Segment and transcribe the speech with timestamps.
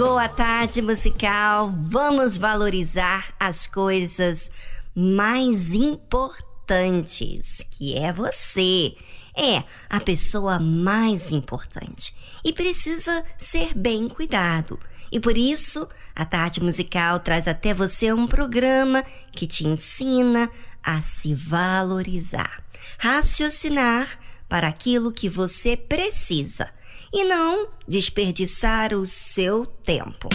[0.00, 4.50] Chegou a tarde musical, vamos valorizar as coisas
[4.94, 8.94] mais importantes, que é você.
[9.36, 14.80] É a pessoa mais importante e precisa ser bem cuidado.
[15.12, 15.86] E por isso,
[16.16, 20.50] a tarde musical traz até você um programa que te ensina
[20.82, 22.64] a se valorizar,
[22.96, 24.18] raciocinar
[24.48, 26.70] para aquilo que você precisa
[27.12, 30.28] e não desperdiçar o seu tempo.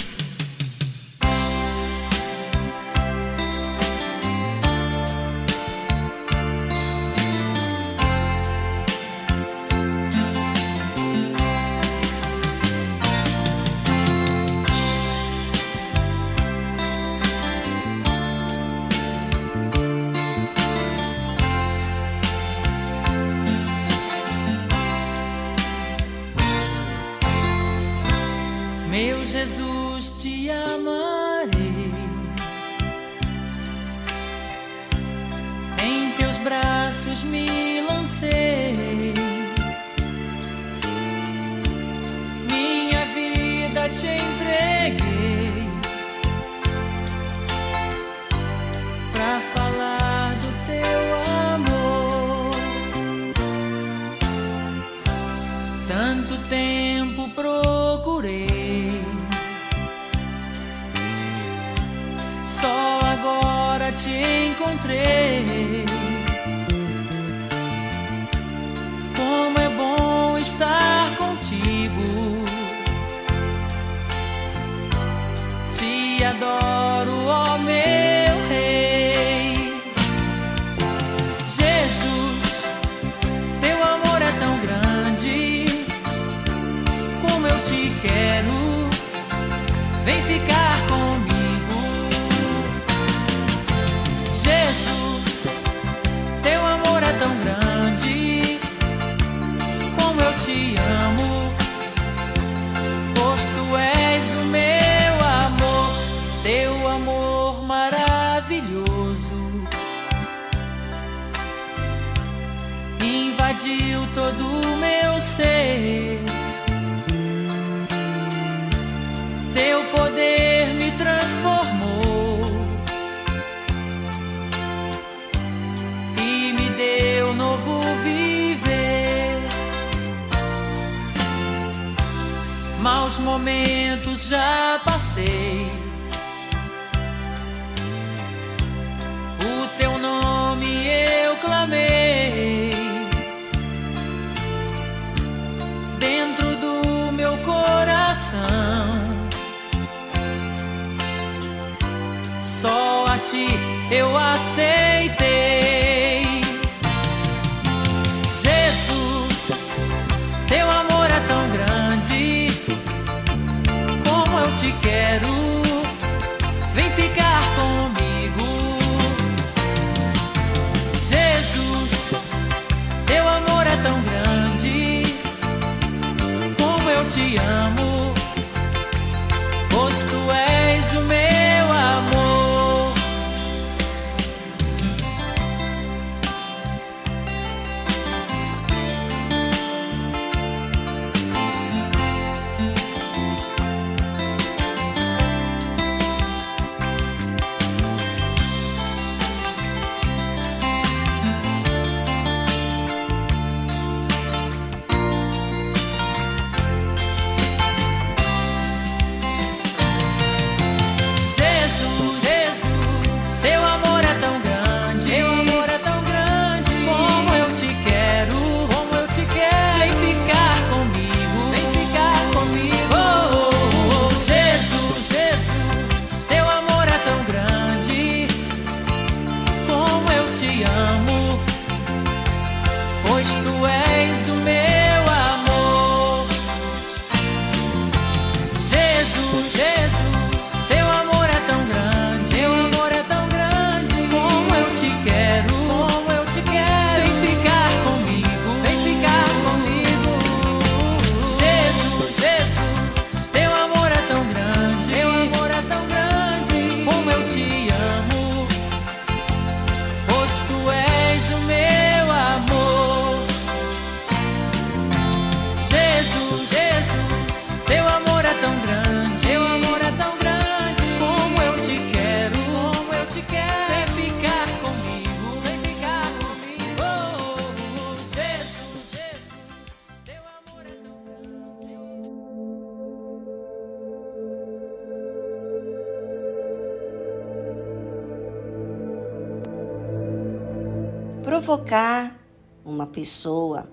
[291.66, 292.16] tocar
[292.64, 293.68] uma pessoa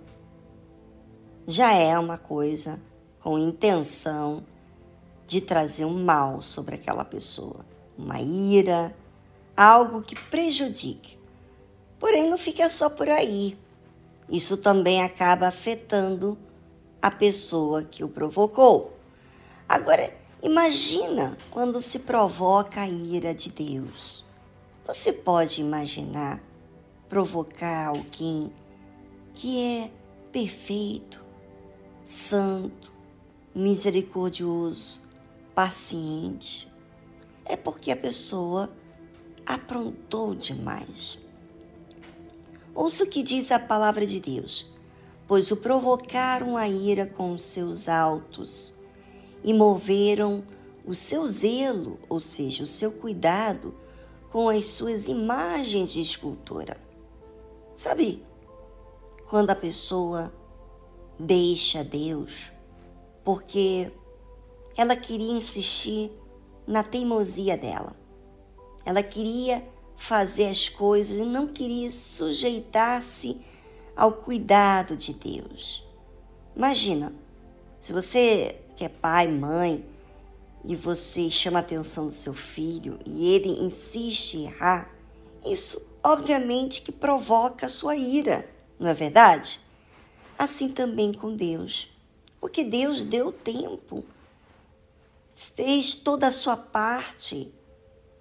[1.46, 2.80] já é uma coisa
[3.20, 4.42] com intenção
[5.26, 7.66] de trazer um mal sobre aquela pessoa,
[7.98, 8.96] uma ira,
[9.54, 11.18] algo que prejudique.
[11.98, 13.58] Porém, não fica só por aí.
[14.26, 16.38] Isso também acaba afetando
[17.02, 18.96] a pessoa que o provocou.
[19.68, 20.10] Agora,
[20.42, 24.24] imagina quando se provoca a ira de Deus.
[24.86, 26.40] Você pode imaginar
[27.12, 28.50] provocar alguém
[29.34, 29.90] que é
[30.32, 31.22] perfeito,
[32.02, 32.90] santo,
[33.54, 34.98] misericordioso,
[35.54, 36.66] paciente,
[37.44, 38.72] é porque a pessoa
[39.44, 41.18] aprontou demais.
[42.74, 44.72] Ouça o que diz a palavra de Deus:
[45.28, 48.74] pois o provocaram a ira com os seus altos
[49.44, 50.42] e moveram
[50.82, 53.74] o seu zelo, ou seja, o seu cuidado,
[54.30, 56.90] com as suas imagens de escultura
[57.74, 58.22] Sabe,
[59.28, 60.32] quando a pessoa
[61.18, 62.52] deixa Deus
[63.24, 63.92] porque
[64.76, 66.10] ela queria insistir
[66.66, 67.96] na teimosia dela.
[68.84, 73.40] Ela queria fazer as coisas e não queria sujeitar-se
[73.96, 75.86] ao cuidado de Deus.
[76.56, 77.14] Imagina,
[77.78, 79.86] se você que é pai, mãe,
[80.64, 84.90] e você chama a atenção do seu filho e ele insiste em errar,
[85.44, 89.60] isso obviamente que provoca a sua ira, não é verdade?
[90.38, 91.88] Assim também com Deus.
[92.40, 94.04] Porque Deus deu tempo,
[95.32, 97.52] fez toda a sua parte,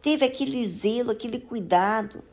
[0.01, 2.23] teve aquele zelo, aquele cuidado,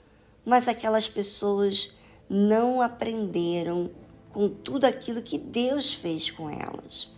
[0.44, 1.96] mas aquelas pessoas
[2.28, 3.90] não aprenderam
[4.32, 7.08] com tudo aquilo que Deus fez com elas.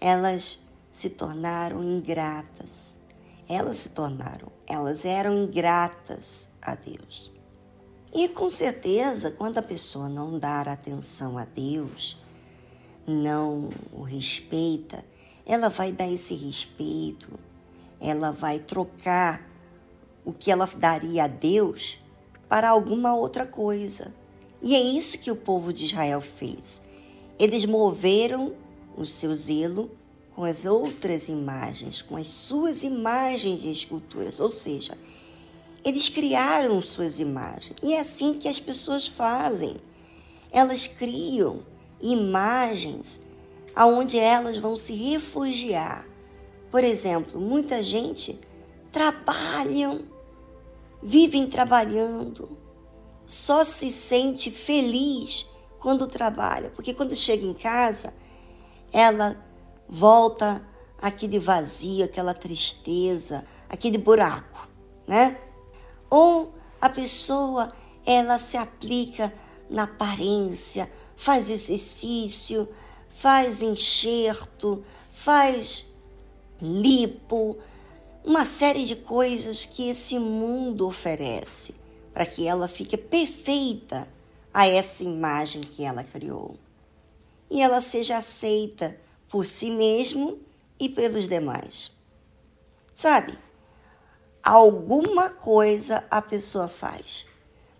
[0.00, 2.98] Elas se tornaram ingratas.
[3.48, 7.31] Elas se tornaram, elas eram ingratas a Deus.
[8.14, 12.18] E com certeza, quando a pessoa não dar atenção a Deus,
[13.06, 15.02] não o respeita,
[15.46, 17.30] ela vai dar esse respeito,
[17.98, 19.48] ela vai trocar
[20.24, 21.98] o que ela daria a Deus
[22.48, 24.12] para alguma outra coisa.
[24.60, 26.82] E é isso que o povo de Israel fez.
[27.38, 28.52] Eles moveram
[28.94, 29.90] o seu zelo
[30.36, 34.96] com as outras imagens, com as suas imagens de esculturas, ou seja,
[35.84, 37.76] eles criaram suas imagens.
[37.82, 39.76] E é assim que as pessoas fazem.
[40.50, 41.60] Elas criam
[42.00, 43.22] imagens
[43.74, 46.06] aonde elas vão se refugiar.
[46.70, 48.38] Por exemplo, muita gente
[48.90, 50.02] trabalham,
[51.02, 52.56] vivem trabalhando,
[53.24, 58.14] só se sente feliz quando trabalha, porque quando chega em casa,
[58.92, 59.36] ela
[59.88, 60.62] volta
[61.00, 64.68] aquele vazio, aquela tristeza, aquele buraco,
[65.06, 65.38] né?
[66.12, 67.72] Ou a pessoa
[68.04, 69.32] ela se aplica
[69.70, 72.68] na aparência, faz exercício,
[73.08, 75.94] faz enxerto, faz
[76.60, 77.56] lipo,
[78.22, 81.74] uma série de coisas que esse mundo oferece
[82.12, 84.06] para que ela fique perfeita
[84.52, 86.56] a essa imagem que ela criou.
[87.48, 88.98] E ela seja aceita
[89.30, 90.38] por si mesmo
[90.78, 91.90] e pelos demais.
[92.92, 93.38] Sabe?
[94.42, 97.26] Alguma coisa a pessoa faz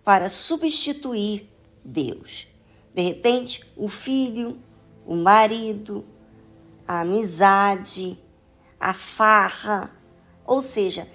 [0.03, 1.49] para substituir
[1.83, 2.47] Deus.
[2.93, 4.57] De repente, o filho,
[5.05, 6.05] o marido,
[6.87, 8.17] a amizade,
[8.79, 9.91] a farra,
[10.45, 11.07] ou seja,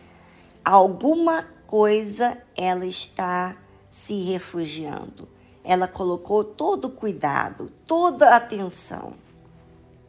[0.65, 3.57] alguma coisa ela está
[3.89, 5.29] se refugiando.
[5.63, 9.15] Ela colocou todo o cuidado, toda a atenção.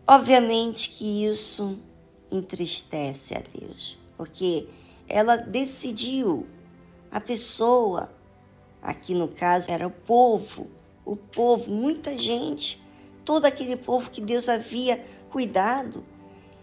[0.07, 1.77] Obviamente que isso
[2.31, 4.67] entristece a Deus, porque
[5.09, 6.47] ela decidiu.
[7.11, 8.13] A pessoa,
[8.81, 10.67] aqui no caso era o povo,
[11.03, 12.79] o povo, muita gente,
[13.25, 16.05] todo aquele povo que Deus havia cuidado,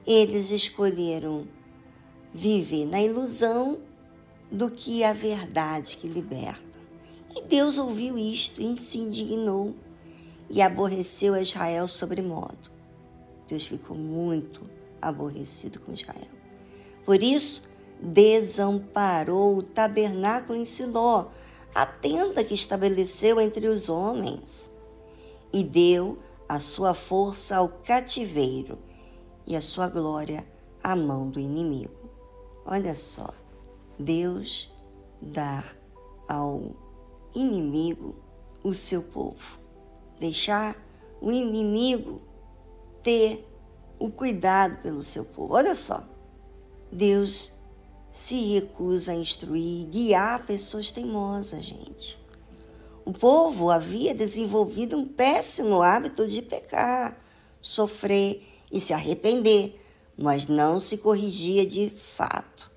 [0.06, 1.48] eles escolheram
[2.32, 3.80] viver na ilusão
[4.50, 6.78] do que a verdade que liberta.
[7.34, 9.74] E Deus ouviu isto e se indignou
[10.48, 12.70] e aborreceu a Israel sobremodo.
[13.48, 14.68] Deus ficou muito
[15.02, 16.36] aborrecido com Israel.
[17.04, 17.68] Por isso,
[18.00, 21.26] desamparou o tabernáculo em Siló,
[21.74, 24.70] a tenda que estabeleceu entre os homens,
[25.52, 28.78] e deu a sua força ao cativeiro
[29.46, 30.46] e a sua glória
[30.82, 32.10] à mão do inimigo.
[32.64, 33.28] Olha só,
[33.98, 34.72] Deus
[35.22, 35.64] dá
[36.28, 36.74] ao
[37.34, 38.14] inimigo
[38.62, 39.58] o seu povo,
[40.18, 40.76] deixar
[41.20, 42.20] o inimigo
[43.02, 43.46] ter
[43.98, 45.54] o cuidado pelo seu povo.
[45.54, 46.04] Olha só,
[46.90, 47.55] Deus
[48.16, 52.18] se recusa a instruir guiar pessoas teimosas, gente.
[53.04, 57.20] O povo havia desenvolvido um péssimo hábito de pecar,
[57.60, 58.42] sofrer
[58.72, 59.78] e se arrepender,
[60.16, 62.70] mas não se corrigia de fato.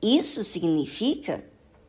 [0.00, 1.44] Isso significa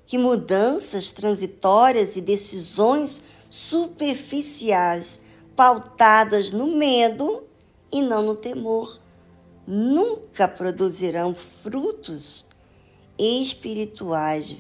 [0.06, 5.22] que mudanças transitórias e decisões superficiais
[5.56, 7.42] pautadas no medo
[7.90, 9.00] e não no temor
[9.66, 12.54] nunca produzirão frutos
[13.18, 14.56] espirituais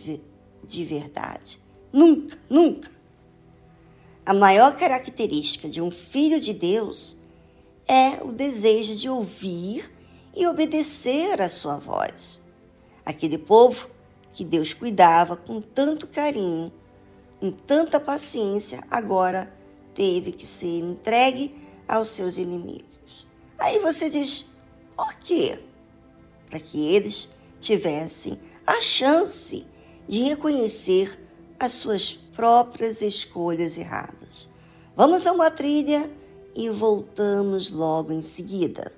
[0.63, 1.59] de verdade.
[1.91, 2.91] Nunca, nunca.
[4.25, 7.17] A maior característica de um filho de Deus
[7.87, 9.91] é o desejo de ouvir
[10.35, 12.41] e obedecer à sua voz.
[13.05, 13.89] Aquele povo
[14.33, 16.73] que Deus cuidava com tanto carinho,
[17.39, 19.53] com tanta paciência, agora
[19.93, 21.55] teve que ser entregue
[21.87, 23.27] aos seus inimigos.
[23.59, 24.51] Aí você diz:
[24.95, 25.59] por quê?
[26.49, 27.34] Para que eles
[27.65, 29.65] tivessem a chance
[30.07, 31.19] de reconhecer
[31.59, 34.47] as suas próprias escolhas erradas.
[34.95, 36.09] Vamos a uma trilha
[36.55, 38.93] e voltamos logo em seguida.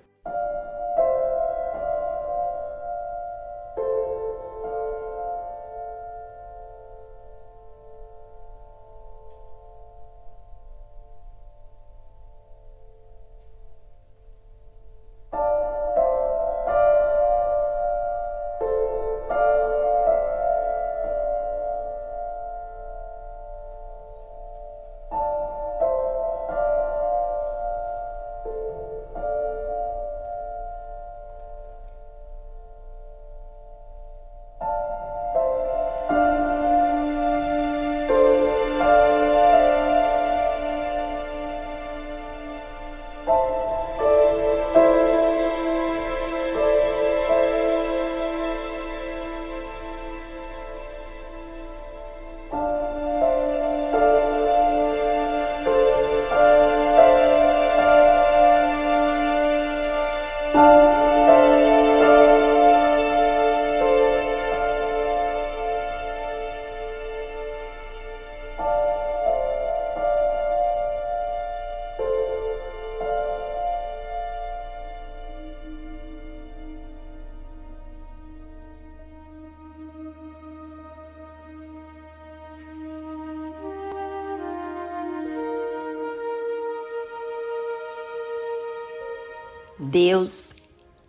[90.28, 90.56] Deus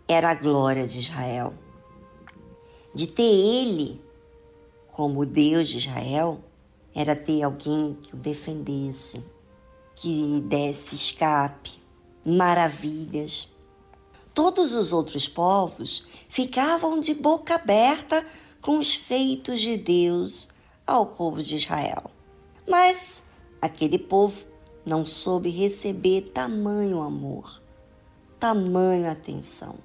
[0.07, 1.53] era a glória de Israel.
[2.95, 4.01] De ter Ele
[4.93, 6.39] como Deus de Israel,
[6.95, 9.21] era ter alguém que o defendesse,
[9.93, 11.81] que desse escape,
[12.25, 13.53] maravilhas.
[14.33, 18.25] Todos os outros povos ficavam de boca aberta
[18.61, 20.47] com os feitos de Deus
[20.87, 22.09] ao povo de Israel.
[22.65, 23.23] Mas
[23.61, 24.45] aquele povo
[24.85, 27.61] não soube receber tamanho amor,
[28.39, 29.77] tamanho atenção.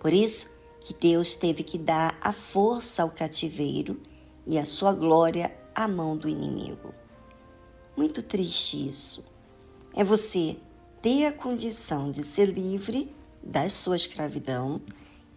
[0.00, 4.00] Por isso que Deus teve que dar a força ao cativeiro
[4.46, 6.94] e a sua glória à mão do inimigo.
[7.96, 9.24] Muito triste isso.
[9.94, 10.56] É você
[11.02, 14.80] ter a condição de ser livre da sua escravidão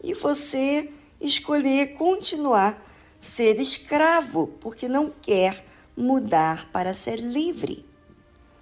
[0.04, 2.82] e você escolher continuar
[3.20, 5.64] ser escravo porque não quer
[5.96, 7.86] mudar para ser livre.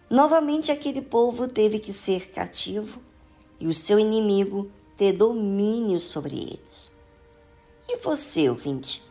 [0.10, 3.07] Novamente aquele povo teve que ser cativo
[3.60, 6.92] e o seu inimigo ter domínio sobre eles.
[7.88, 9.04] E você, ouvinte?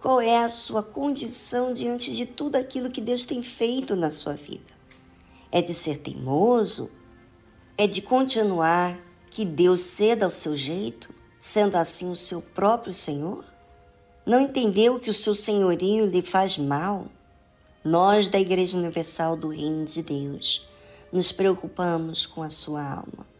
[0.00, 4.34] Qual é a sua condição diante de tudo aquilo que Deus tem feito na sua
[4.34, 4.72] vida?
[5.50, 6.90] É de ser teimoso?
[7.76, 8.98] É de continuar
[9.30, 13.44] que Deus ceda ao seu jeito, sendo assim o seu próprio Senhor?
[14.26, 17.06] Não entendeu que o seu senhorio lhe faz mal?
[17.82, 20.66] Nós, da Igreja Universal do Reino de Deus,
[21.12, 23.33] nos preocupamos com a sua alma.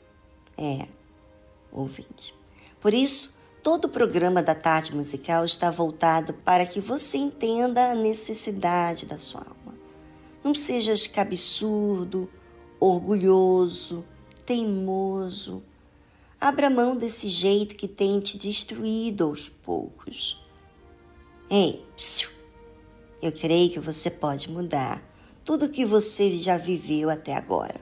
[0.56, 0.86] É,
[1.72, 2.34] ouvinte.
[2.80, 7.94] Por isso, todo o programa da tarde musical está voltado para que você entenda a
[7.94, 9.74] necessidade da sua alma.
[10.42, 12.30] Não sejas cabeçudo,
[12.78, 14.04] orgulhoso,
[14.44, 15.62] teimoso.
[16.40, 20.44] Abra mão desse jeito que tem te destruído aos poucos.
[21.50, 22.28] Ei, psiu,
[23.22, 25.02] eu creio que você pode mudar
[25.44, 27.80] tudo o que você já viveu até agora.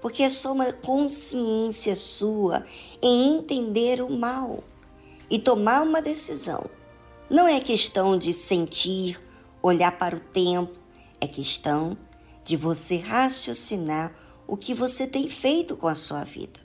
[0.00, 2.64] Porque é só uma consciência sua
[3.02, 4.64] em entender o mal
[5.28, 6.64] e tomar uma decisão.
[7.28, 9.22] Não é questão de sentir,
[9.62, 10.78] olhar para o tempo,
[11.20, 11.96] é questão
[12.42, 14.12] de você raciocinar
[14.46, 16.58] o que você tem feito com a sua vida.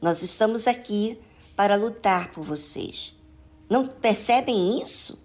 [0.00, 1.18] Nós estamos aqui
[1.54, 3.14] para lutar por vocês.
[3.68, 5.18] Não percebem isso?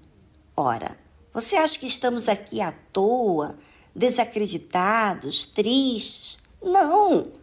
[0.58, 0.98] Ora,
[1.34, 3.56] você acha que estamos aqui à toa,
[3.96, 6.40] desacreditados, tristes?
[6.62, 7.41] Não!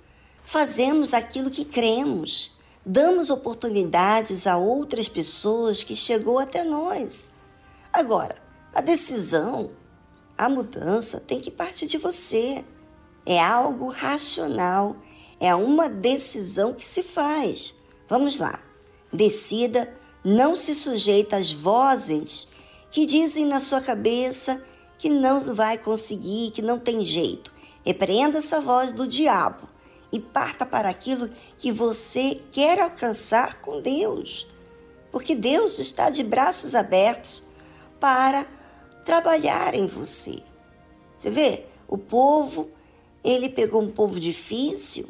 [0.51, 2.57] Fazemos aquilo que cremos.
[2.83, 7.35] Damos oportunidades a outras pessoas que chegou até nós.
[7.93, 8.35] Agora,
[8.75, 9.69] a decisão,
[10.39, 12.65] a mudança tem que partir de você.
[13.27, 14.97] É algo racional,
[15.39, 17.75] é uma decisão que se faz.
[18.09, 18.59] Vamos lá.
[19.13, 22.49] Decida, não se sujeita às vozes
[22.91, 24.63] que dizem na sua cabeça
[24.97, 27.53] que não vai conseguir, que não tem jeito.
[27.85, 29.77] Repreenda essa voz do diabo
[30.11, 34.47] e parta para aquilo que você quer alcançar com Deus.
[35.11, 37.44] Porque Deus está de braços abertos
[38.01, 38.47] para
[39.05, 40.42] trabalhar em você.
[41.16, 42.71] Você vê, o povo,
[43.25, 45.09] ele pegou um povo difícil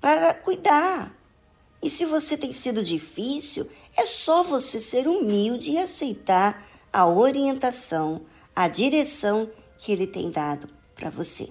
[0.00, 1.14] para cuidar.
[1.82, 8.22] E se você tem sido difícil, é só você ser humilde e aceitar a orientação,
[8.54, 11.50] a direção que ele tem dado para você.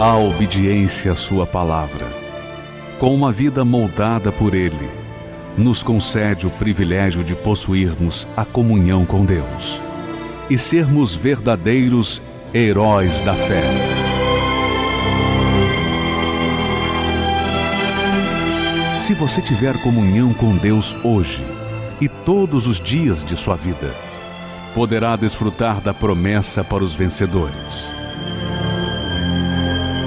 [0.00, 2.06] a obediência à Sua palavra.
[2.98, 4.90] Com uma vida moldada por Ele,
[5.56, 9.80] nos concede o privilégio de possuirmos a comunhão com Deus
[10.50, 12.20] e sermos verdadeiros
[12.52, 13.62] heróis da fé.
[18.98, 21.44] Se você tiver comunhão com Deus hoje
[22.00, 23.94] e todos os dias de sua vida,
[24.74, 28.03] poderá desfrutar da promessa para os vencedores.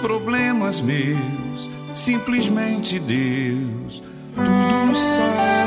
[0.00, 4.02] Problemas meus, simplesmente Deus
[4.44, 5.60] tudo sabe.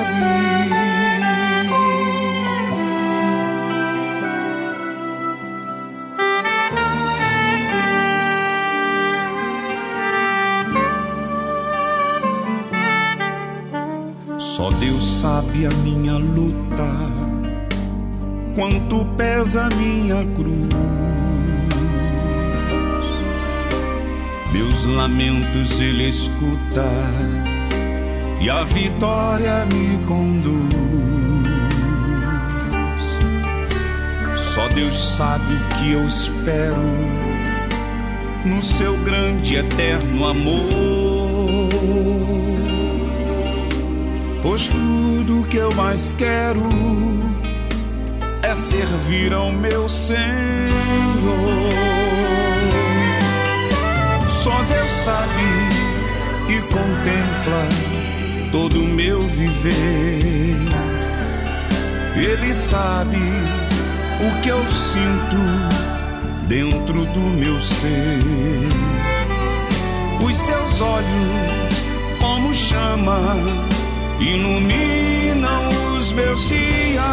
[14.40, 16.88] Só Deus sabe a minha luta
[18.56, 21.03] quanto pesa minha cruz.
[24.54, 26.86] Meus lamentos ele escuta
[28.40, 30.72] e a vitória me conduz.
[34.38, 36.84] Só Deus sabe o que eu espero
[38.46, 40.70] no seu grande eterno amor.
[44.44, 46.62] Pois tudo que eu mais quero
[48.44, 50.14] é servir ao meu Senhor.
[55.04, 55.44] Sabe
[56.48, 57.68] e contempla
[58.54, 60.56] todo o meu viver.
[62.16, 68.20] Ele sabe o que eu sinto dentro do meu ser.
[70.24, 73.36] Os seus olhos, como chama,
[74.22, 77.04] iluminam os meus dias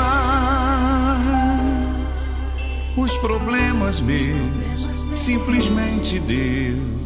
[2.97, 7.01] os problemas meus, simplesmente Deus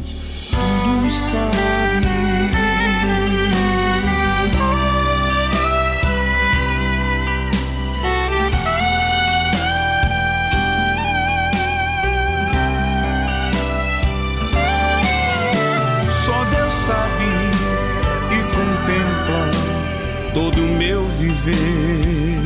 [20.35, 22.41] todo o meu viver.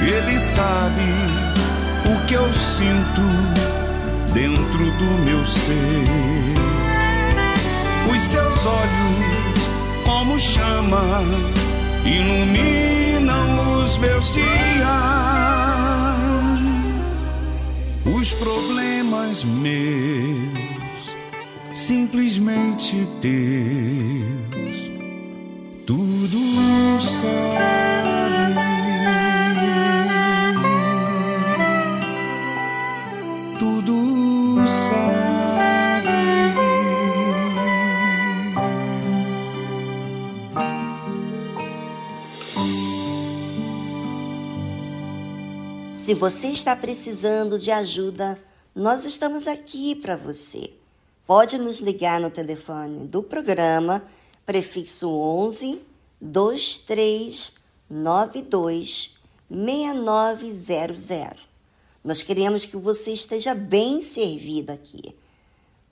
[0.00, 1.02] Ele sabe
[2.06, 3.20] o que eu sinto
[4.32, 6.77] dentro do meu ser.
[8.10, 11.22] Os seus olhos, como chama,
[12.04, 14.48] iluminam os meus dias.
[18.04, 20.58] Os problemas meus,
[21.74, 24.48] simplesmente Deus
[25.88, 26.38] tudo
[27.00, 27.87] sabe,
[46.08, 48.42] Se você está precisando de ajuda,
[48.74, 50.72] nós estamos aqui para você.
[51.26, 54.02] Pode nos ligar no telefone do programa,
[54.46, 55.82] prefixo 11
[56.18, 59.18] 2392
[59.50, 61.46] 6900.
[62.02, 65.14] Nós queremos que você esteja bem servido aqui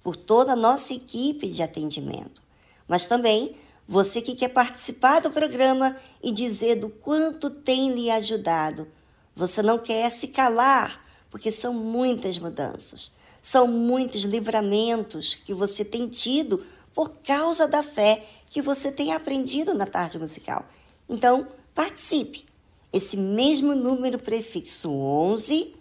[0.03, 2.43] por toda a nossa equipe de atendimento,
[2.89, 3.55] mas também
[3.87, 8.89] você que quer participar do programa e dizer do quanto tem lhe ajudado.
[9.37, 10.99] Você não quer se calar,
[11.31, 18.25] porque são muitas mudanças, são muitos livramentos que você tem tido por causa da fé
[18.49, 20.64] que você tem aprendido na tarde musical.
[21.07, 22.46] Então, participe.
[22.90, 25.77] Esse mesmo número prefixo 11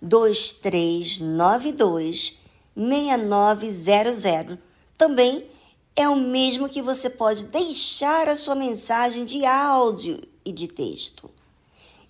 [0.00, 2.38] 2392
[2.74, 4.58] 6900
[4.96, 5.46] também
[5.94, 11.30] é o mesmo que você pode deixar a sua mensagem de áudio e de texto.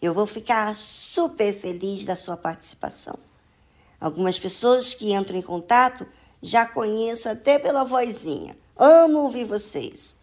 [0.01, 3.19] Eu vou ficar super feliz da sua participação.
[4.01, 6.07] Algumas pessoas que entram em contato
[6.41, 8.57] já conheço até pela vozinha.
[8.75, 10.17] Amo ouvir vocês.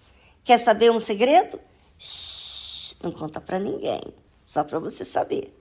[0.44, 1.60] Quer saber um segredo?
[2.00, 4.02] Shhh, não conta para ninguém,
[4.44, 5.54] só para você saber.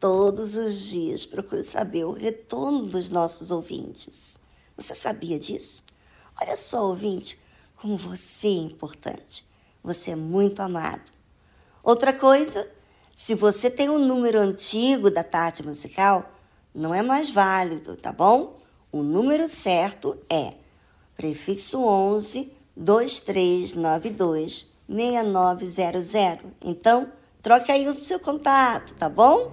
[0.00, 4.36] Todos os dias procuro saber o retorno dos nossos ouvintes.
[4.76, 5.84] Você sabia disso?
[6.40, 7.38] Olha só, ouvinte,
[7.76, 9.44] como você é importante.
[9.84, 11.12] Você é muito amado.
[11.84, 12.68] Outra coisa,
[13.14, 16.30] se você tem um número antigo da Tati Musical,
[16.74, 18.58] não é mais válido, tá bom?
[18.92, 20.54] O número certo é
[21.16, 26.50] prefixo 11 2392 6900.
[26.64, 29.52] Então, troque aí o seu contato, tá bom?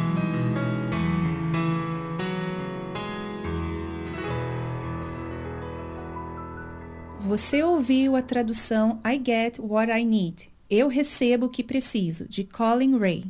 [7.31, 10.49] Você ouviu a tradução I Get What I Need.
[10.69, 13.23] Eu recebo o que preciso, de Colin Ray.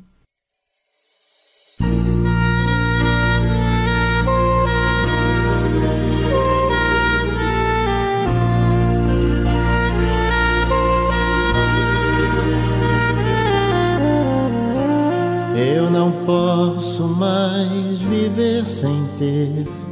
[15.55, 19.90] Eu não posso mais viver sem ter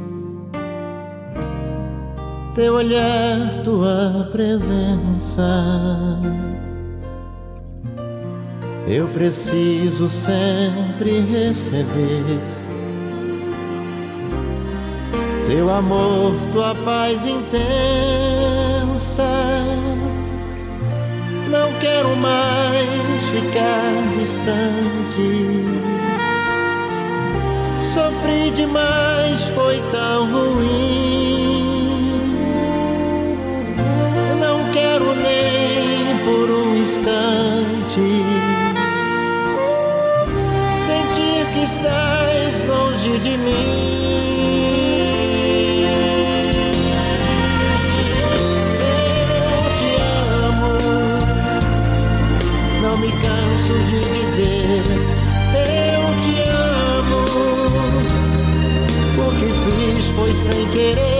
[2.54, 6.18] teu olhar, tua presença.
[8.86, 12.40] Eu preciso sempre receber
[15.48, 17.52] teu amor, tua paz intensa.
[21.48, 25.60] Não quero mais ficar distante.
[27.84, 31.39] Sofri demais, foi tão ruim.
[34.72, 38.00] Quero nem por um instante
[40.86, 44.30] sentir que estás longe de mim.
[49.36, 49.90] Eu te
[50.46, 50.72] amo,
[52.82, 54.84] não me canso de dizer.
[55.54, 56.34] Eu te
[56.98, 57.22] amo,
[59.18, 61.19] o que fiz foi sem querer.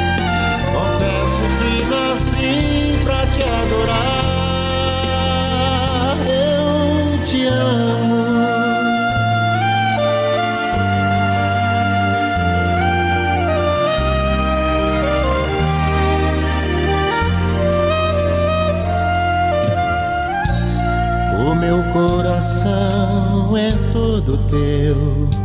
[0.73, 4.25] Confesso que nasci pra te adorar.
[6.27, 8.21] Eu te amo.
[21.49, 25.40] O meu coração é todo teu.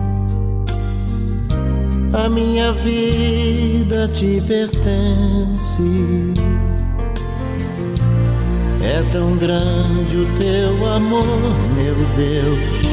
[2.17, 5.83] A minha vida te pertence.
[8.83, 11.27] É tão grande o teu amor,
[11.75, 12.87] meu Deus.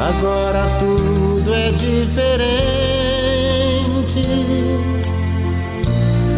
[0.00, 2.46] Agora tudo é diferente.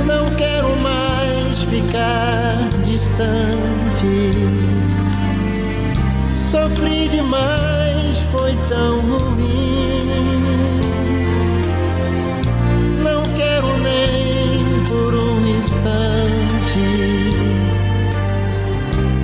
[0.07, 4.35] Não quero mais ficar distante.
[6.35, 10.38] Sofri demais, foi tão ruim.
[15.79, 16.81] Instante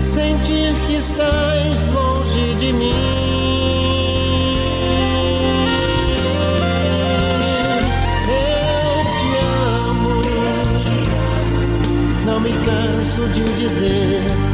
[0.00, 3.34] sentir que estás longe de mim.
[12.40, 14.53] me canso de dizer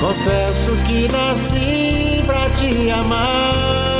[0.00, 3.99] Confesso que nasci pra te amar.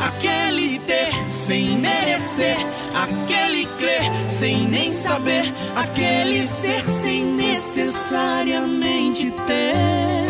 [0.00, 2.56] Aquele ter sem merecer,
[2.94, 10.26] aquele crer sem nem saber, aquele ser sem necessariamente ter.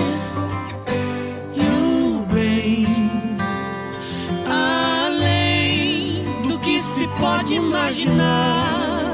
[1.54, 2.86] E o bem
[4.48, 9.12] além do que se Pode imaginar,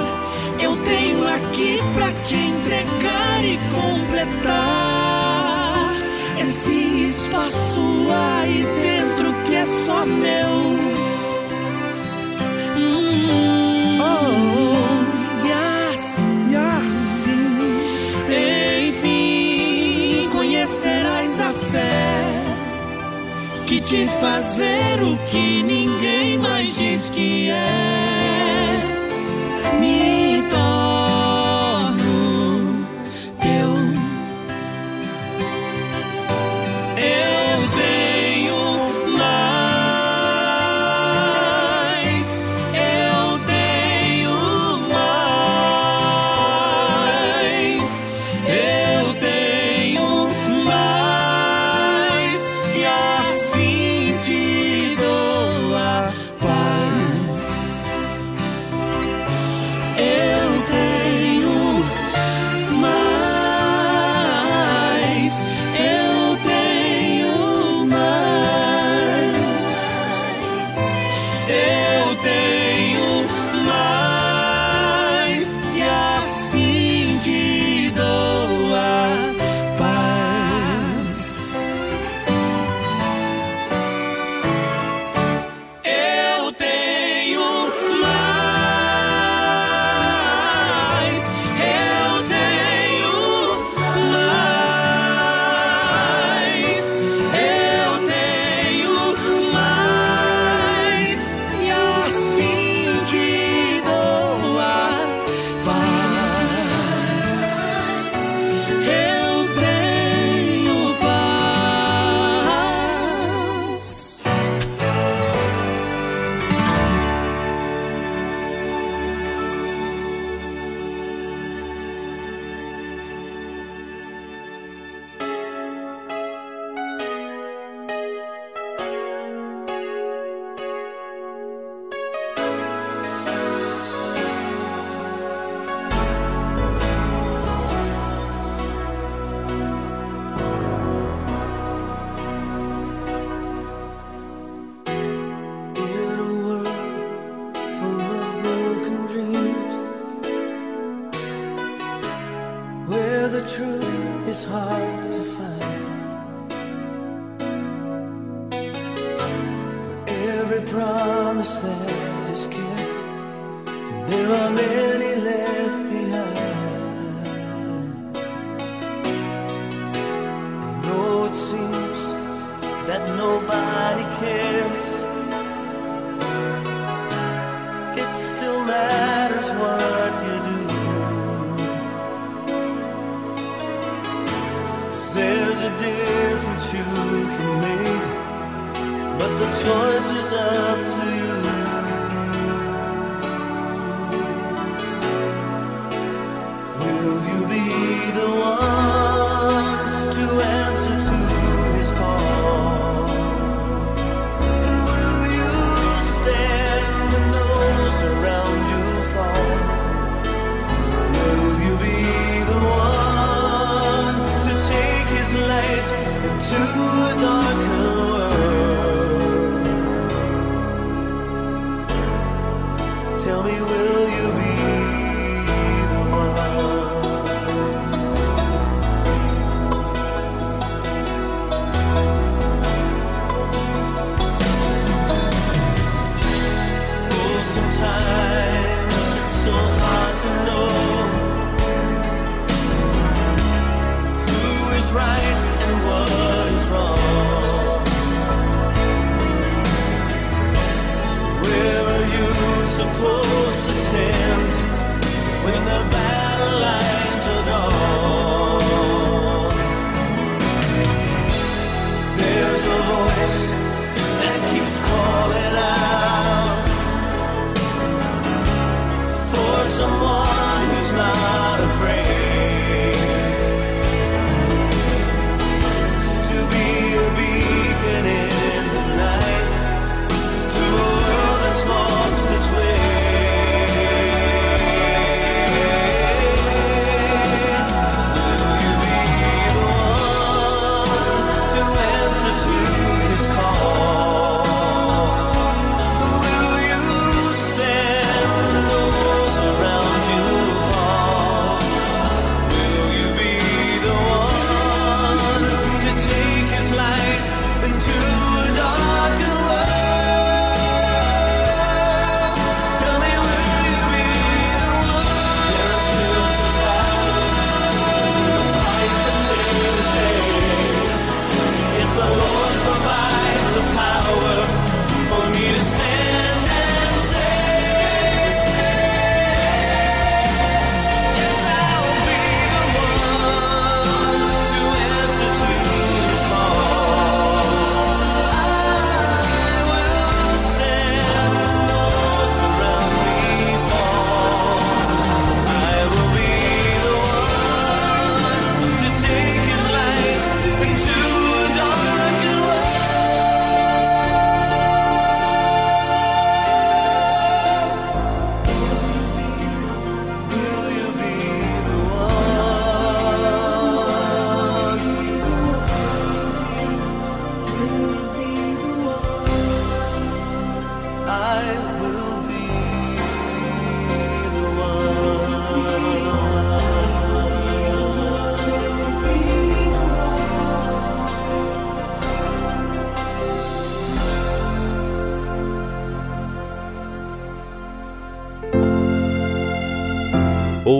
[0.60, 5.01] eu tenho aqui para te entregar e completar
[6.52, 7.80] esse espaço
[8.10, 10.76] aí dentro que é só meu.
[12.76, 15.52] Hum, oh, e
[15.94, 17.46] assim, e assim,
[18.88, 22.44] enfim, conhecerás a fé
[23.66, 28.21] que te faz ver o que ninguém mais diz que é.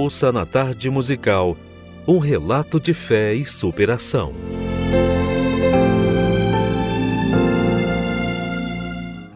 [0.02, 1.56] ouça na tarde musical
[2.08, 4.32] um relato de fé e superação.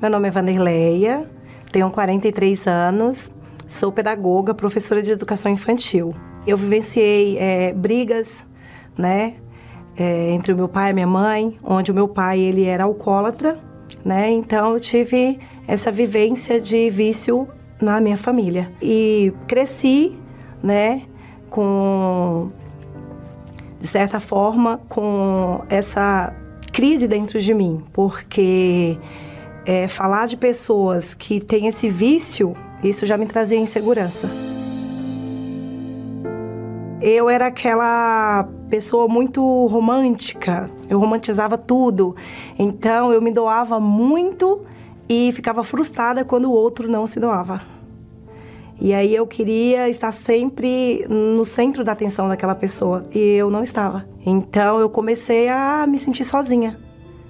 [0.02, 1.30] Meu nome é Vanderleia,
[1.70, 3.30] tenho 43 anos,
[3.68, 6.12] sou pedagoga, professora de educação infantil.
[6.44, 8.44] Eu vivenciei é, brigas,
[8.98, 9.34] né,
[9.96, 13.60] é, entre o meu pai e minha mãe, onde o meu pai ele era alcoólatra,
[14.04, 15.38] né, então eu tive
[15.68, 17.46] essa vivência de vício
[17.80, 18.72] na minha família.
[18.82, 20.25] E cresci
[20.66, 21.02] né?
[21.48, 22.50] Com
[23.78, 26.34] de certa forma com essa
[26.72, 28.98] crise dentro de mim, porque
[29.64, 32.52] é, falar de pessoas que têm esse vício,
[32.82, 34.28] isso já me trazia insegurança.
[37.00, 42.16] Eu era aquela pessoa muito romântica, eu romantizava tudo,
[42.58, 44.62] então eu me doava muito
[45.08, 47.75] e ficava frustrada quando o outro não se doava.
[48.78, 53.62] E aí eu queria estar sempre no centro da atenção daquela pessoa e eu não
[53.62, 54.06] estava.
[54.24, 56.78] Então eu comecei a me sentir sozinha.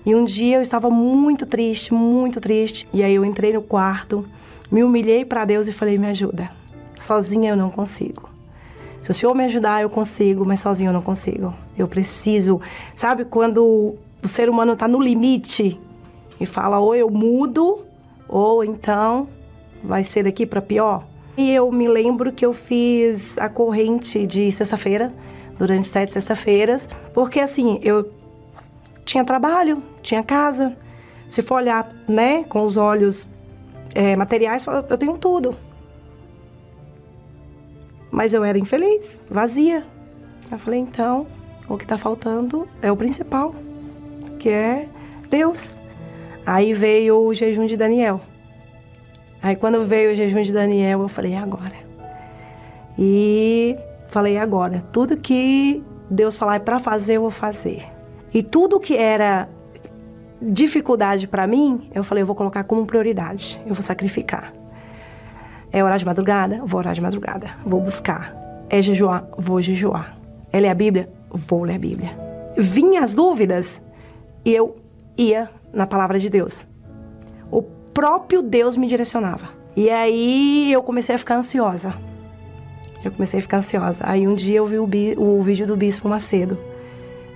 [0.04, 2.86] E um dia eu estava muito triste, muito triste.
[2.92, 4.24] E aí eu entrei no quarto,
[4.70, 6.50] me humilhei para Deus e falei: "Me ajuda.
[6.96, 8.28] Sozinha eu não consigo.
[9.02, 11.54] Se o Senhor me ajudar, eu consigo, mas sozinho eu não consigo.
[11.78, 12.60] Eu preciso.
[12.92, 15.78] Sabe quando o ser humano está no limite
[16.40, 17.84] e fala ou eu mudo
[18.28, 19.28] ou então
[19.84, 21.04] vai ser daqui para pior?
[21.36, 25.12] E eu me lembro que eu fiz a corrente de sexta-feira,
[25.58, 28.10] durante sete sexta-feiras, porque assim, eu
[29.04, 30.76] tinha trabalho, tinha casa.
[31.30, 33.28] Se for olhar, né, com os olhos
[33.94, 35.56] é, materiais, eu tenho tudo.
[38.10, 39.84] Mas eu era infeliz, vazia.
[40.50, 41.26] Eu falei, então,
[41.68, 43.54] o que está faltando é o principal,
[44.38, 44.88] que é
[45.28, 45.70] Deus.
[46.46, 48.20] Aí veio o jejum de Daniel.
[49.42, 51.74] Aí quando veio o jejum de Daniel, eu falei, agora.
[52.98, 53.76] E
[54.08, 54.84] falei, agora.
[54.92, 57.84] Tudo que Deus falar é para fazer, eu vou fazer.
[58.32, 59.48] E tudo que era
[60.40, 63.60] dificuldade para mim, eu falei, eu vou colocar como prioridade.
[63.66, 64.52] Eu vou sacrificar.
[65.72, 66.62] É orar de madrugada?
[66.64, 67.50] Vou orar de madrugada.
[67.64, 68.34] Vou buscar.
[68.68, 69.28] É jejuar?
[69.38, 70.16] Vou jejuar.
[70.52, 71.08] É ler a Bíblia?
[71.30, 72.10] Vou ler a Bíblia.
[72.56, 73.82] Vinha as dúvidas
[74.44, 74.76] e eu
[75.16, 76.64] ia na palavra de Deus.
[77.50, 77.62] O
[77.96, 79.48] próprio Deus me direcionava.
[79.74, 81.94] E aí eu comecei a ficar ansiosa.
[83.02, 84.04] Eu comecei a ficar ansiosa.
[84.06, 86.58] Aí um dia eu vi o, o vídeo do Bispo Macedo.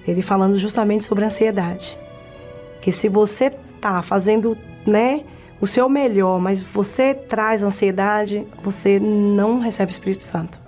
[0.06, 1.98] Ele falando justamente sobre ansiedade.
[2.82, 3.48] Que se você
[3.80, 4.54] tá fazendo,
[4.86, 5.22] né,
[5.62, 10.60] o seu melhor, mas você traz ansiedade, você não recebe o Espírito Santo.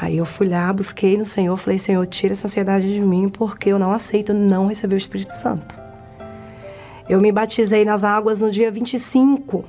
[0.00, 3.70] Aí eu fui lá, busquei no Senhor, falei: Senhor, tira essa ansiedade de mim, porque
[3.70, 5.85] eu não aceito não receber o Espírito Santo.
[7.08, 9.64] Eu me batizei nas águas no dia 25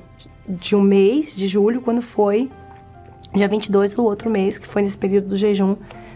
[0.47, 2.49] de um mês de julho, quando foi
[3.33, 5.75] dia 22 do outro mês, que foi nesse período do jejum.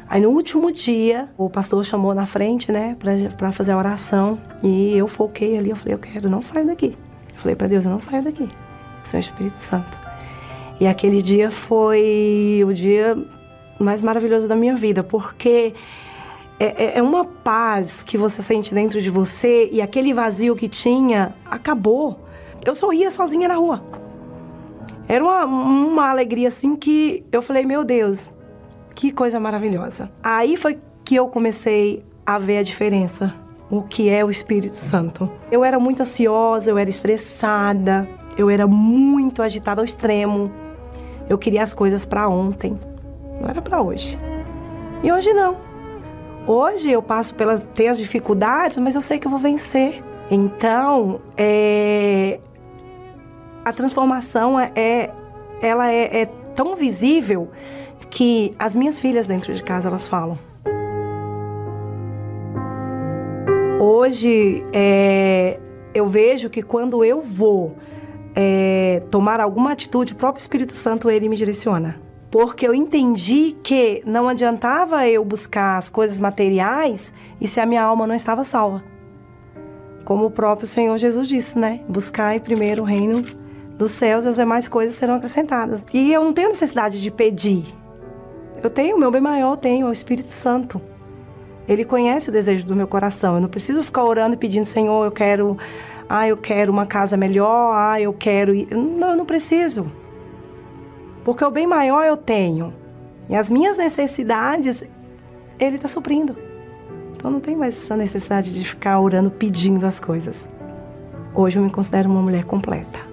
[0.10, 2.98] Aí no último dia, o pastor chamou na frente, né,
[3.38, 6.98] para fazer a oração, e eu foquei ali, eu falei: Eu quero, não saio daqui.
[7.36, 8.50] Falei para Deus, eu não saio daqui.
[9.06, 9.98] Seu Espírito Santo.
[10.80, 13.18] E aquele dia foi o dia
[13.80, 15.74] mais maravilhoso da minha vida, porque
[16.64, 21.34] é, é, uma paz que você sente dentro de você e aquele vazio que tinha
[21.45, 22.20] acabou.
[22.64, 23.84] Eu sorria sozinha na rua.
[25.07, 28.30] Era uma, uma alegria assim que eu falei, meu Deus,
[28.93, 30.12] que coisa maravilhosa.
[30.22, 33.34] Aí foi que eu comecei a ver a diferença
[33.72, 35.32] o que é o Espírito Santo.
[35.49, 38.07] Eu era muito ansiosa, eu era estressada,
[38.38, 40.51] eu era muito agitada ao extremo.
[41.30, 42.78] Eu queria as coisas para ontem,
[43.39, 44.20] não era para hoje.
[45.01, 45.71] E hoje não.
[46.48, 50.04] Hoje eu passo pelas ter as dificuldades, mas eu sei que eu vou vencer.
[50.30, 52.39] Então, é,
[53.64, 55.12] a transformação é, é
[55.62, 56.26] ela é, é
[56.56, 57.50] tão visível
[58.10, 60.38] que as minhas filhas dentro de casa elas falam:
[63.80, 65.60] Hoje, é,
[65.94, 67.76] eu vejo que quando eu vou
[68.36, 72.11] é, tomar alguma atitude, o próprio Espírito Santo ele me direciona.
[72.32, 77.84] Porque eu entendi que não adiantava eu buscar as coisas materiais e se a minha
[77.84, 78.82] alma não estava salva.
[80.06, 81.82] Como o próprio Senhor Jesus disse, né?
[81.90, 83.22] Buscai primeiro o reino
[83.78, 85.86] dos céus, as demais coisas serão acrescentadas.
[85.94, 87.66] E eu não tenho necessidade de pedir.
[88.64, 90.82] Eu tenho, o meu bem maior eu tenho, o Espírito Santo.
[91.68, 93.36] Ele conhece o desejo do meu coração.
[93.36, 95.58] Eu não preciso ficar orando e pedindo, Senhor, eu quero,
[96.08, 98.54] ah, eu quero uma casa melhor, ah, eu quero.
[98.74, 99.92] Não, eu não preciso.
[101.24, 102.74] Porque o bem maior eu tenho.
[103.30, 104.84] E as minhas necessidades,
[105.60, 106.36] Ele está suprindo.
[107.16, 110.50] Então não tem mais essa necessidade de ficar orando pedindo as coisas.
[111.36, 113.11] Hoje eu me considero uma mulher completa.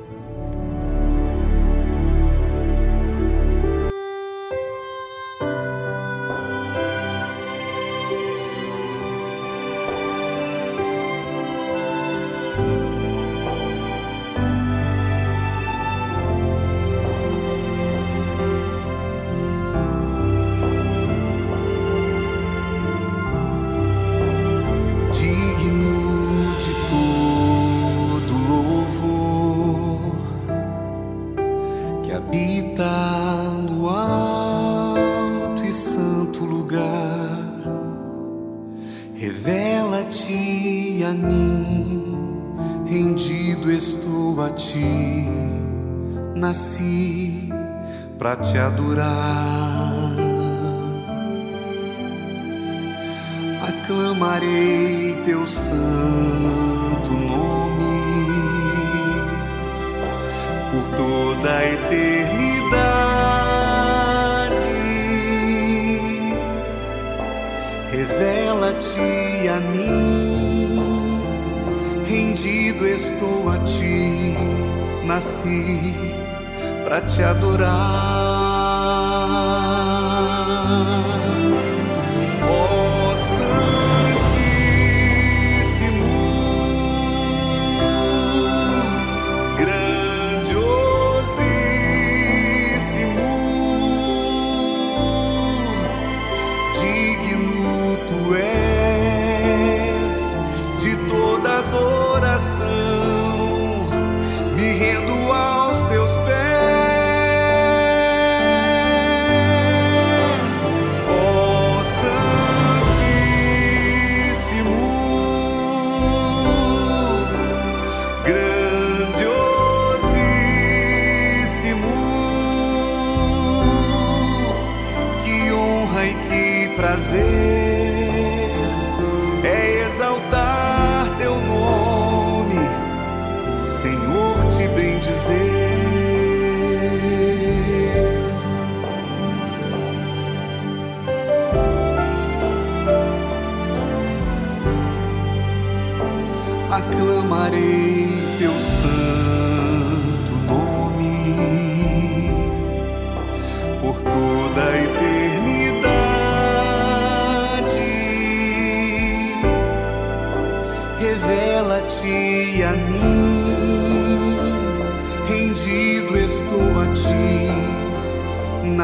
[60.78, 62.68] por toda a eternidade.
[67.90, 71.20] Revela-te a mim,
[72.06, 74.36] rendido estou a ti,
[75.04, 75.94] nasci
[76.84, 78.47] para te adorar.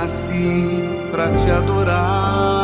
[0.04, 0.68] Nasci
[1.10, 2.63] para te adorar.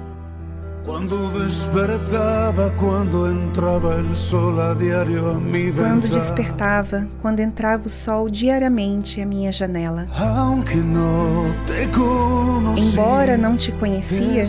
[1.01, 7.89] Cuando despertaba, cuando entraba el sol a diario a mi Quando despertava, quando entrava o
[7.89, 10.05] sol diariamente à minha janela.
[10.15, 14.43] Aunque no te conocí, Embora não te conhecia,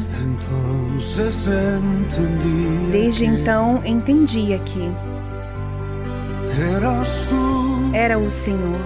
[2.91, 4.93] desde então entendia que
[6.77, 8.79] eras tú, era o Senhor.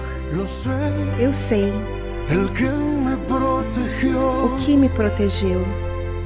[0.63, 1.73] sé, Eu sei
[2.55, 2.65] que
[4.15, 5.86] o que me protegeu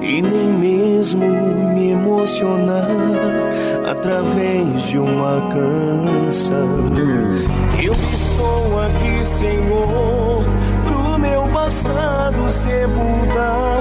[0.00, 1.26] e nem mesmo
[1.74, 2.88] me emocionar
[3.84, 6.88] através de uma canção.
[7.78, 10.44] Eu estou aqui, Senhor,
[10.86, 13.76] pro meu passado sepultar.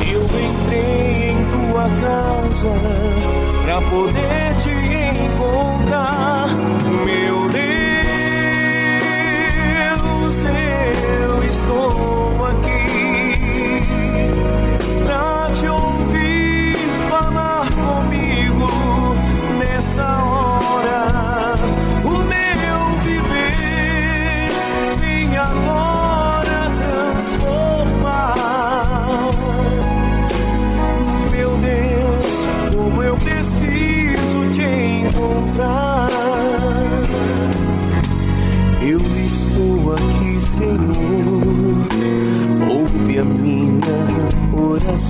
[0.00, 2.72] Eu entrei em tua casa
[3.62, 4.83] pra poder te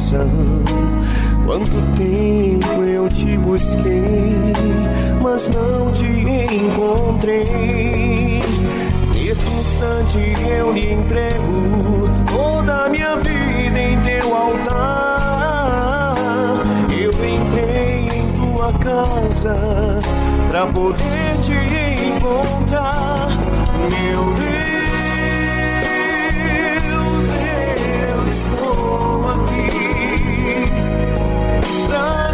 [0.05, 0.29] oração.
[1.47, 4.53] Quanto tempo eu te busquei,
[5.23, 6.07] mas não te
[6.55, 8.43] encontrei.
[9.15, 16.15] Neste instante eu lhe entrego toda a minha vida em teu altar.
[16.91, 19.57] Eu entrei em tua casa
[20.51, 21.53] pra poder te
[22.17, 23.29] encontrar,
[23.91, 24.55] meu Deus.
[28.07, 29.64] Eu estou aqui
[31.87, 32.34] pra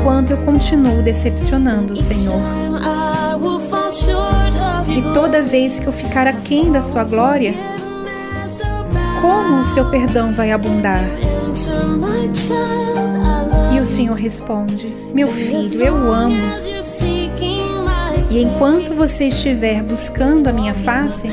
[0.00, 2.40] enquanto eu continuo decepcionando o Senhor.
[4.88, 7.54] E toda vez que eu ficar aquém da sua glória,
[9.20, 11.04] como o seu perdão vai abundar?
[13.74, 16.36] E o Senhor responde: Meu filho, eu amo.
[18.30, 21.28] E enquanto você estiver buscando a minha face,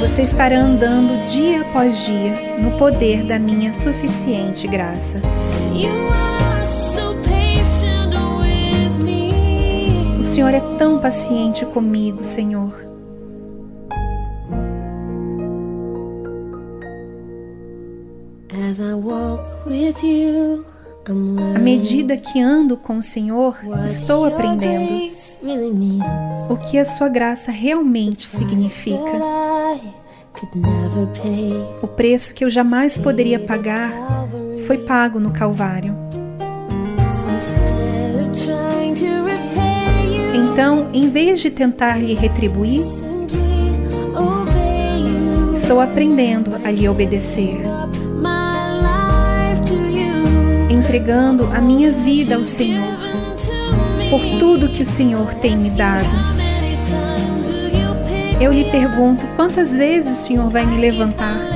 [0.00, 5.20] você estará andando dia após dia no poder da minha suficiente graça.
[10.18, 12.72] O Senhor é tão paciente comigo, Senhor.
[21.54, 25.10] À medida que ando com o Senhor, estou aprendendo
[26.50, 29.20] o que a sua graça realmente significa.
[31.82, 33.92] O preço que eu jamais poderia pagar
[34.66, 35.94] foi pago no Calvário.
[40.34, 42.82] Então, em vez de tentar lhe retribuir,
[45.54, 47.60] estou aprendendo a lhe obedecer,
[50.68, 52.98] entregando a minha vida ao Senhor
[54.10, 56.08] por tudo que o Senhor tem me dado.
[58.40, 61.55] Eu lhe pergunto quantas vezes o Senhor vai me levantar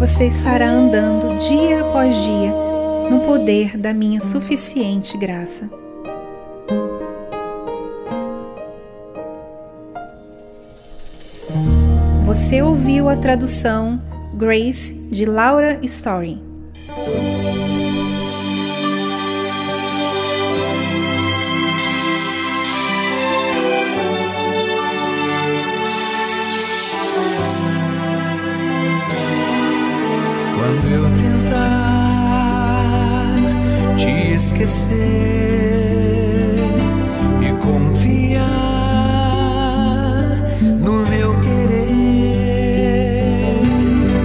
[0.00, 2.50] você estará andando dia após dia
[3.10, 5.68] no poder da minha suficiente graça.
[12.24, 14.00] Você ouviu a tradução
[14.32, 16.40] Grace de Laura Story.
[34.60, 34.92] Esquecer
[37.40, 38.44] e confiar
[40.78, 42.02] no meu querer,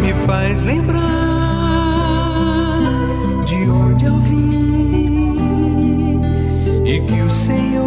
[0.01, 1.05] me faz lembrar
[3.45, 6.19] de onde eu vim
[6.83, 7.85] e que o Senhor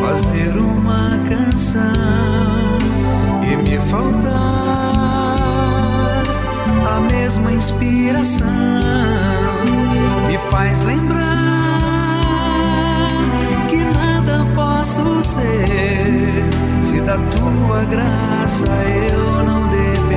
[0.00, 2.39] fazer uma canção
[3.90, 4.30] faltar
[6.86, 8.46] a mesma inspiração,
[10.28, 12.20] me faz lembrar
[13.68, 13.84] que
[14.54, 16.44] posso ser
[16.82, 18.66] se da tua graça
[19.12, 20.10] eu não depender?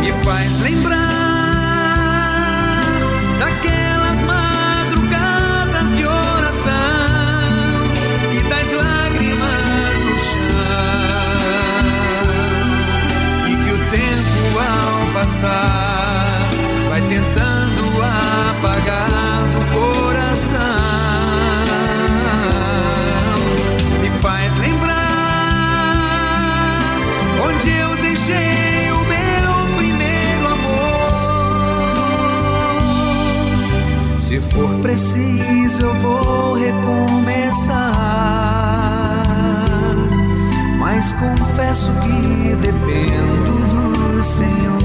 [0.00, 1.00] Me faz lembrar
[3.38, 3.91] daquelas
[15.22, 16.50] passar
[16.88, 20.58] vai tentando apagar o coração.
[24.00, 24.98] Me faz lembrar
[27.46, 30.90] onde eu deixei o meu primeiro amor.
[34.18, 37.92] Se for preciso, eu vou recomeçar.
[40.80, 43.81] Mas confesso que dependo do
[44.22, 44.82] Senhor.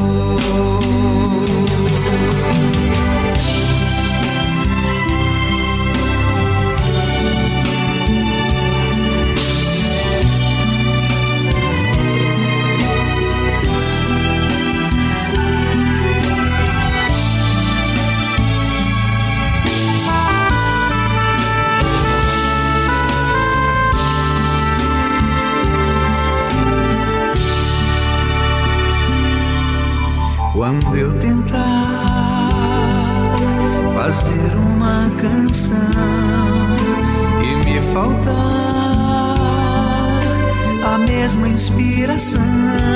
[41.57, 42.86] Inspiração,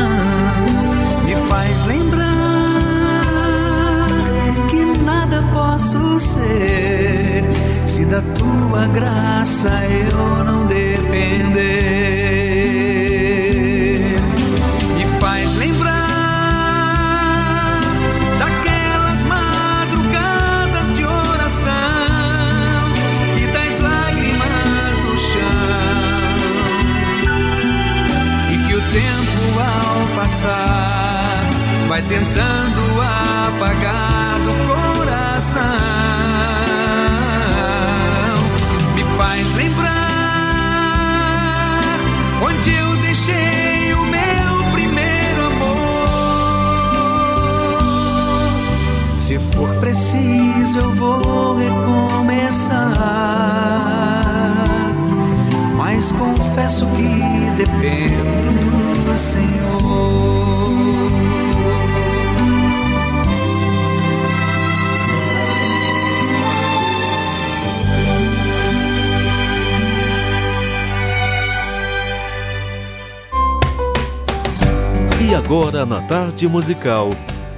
[76.42, 77.10] tarde musical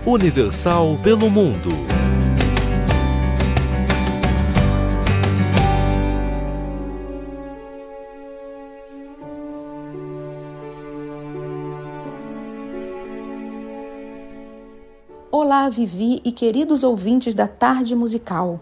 [0.06, 1.70] Universal pelo Mundo.
[15.32, 18.60] Olá, Vivi e queridos ouvintes da Tarde Musical.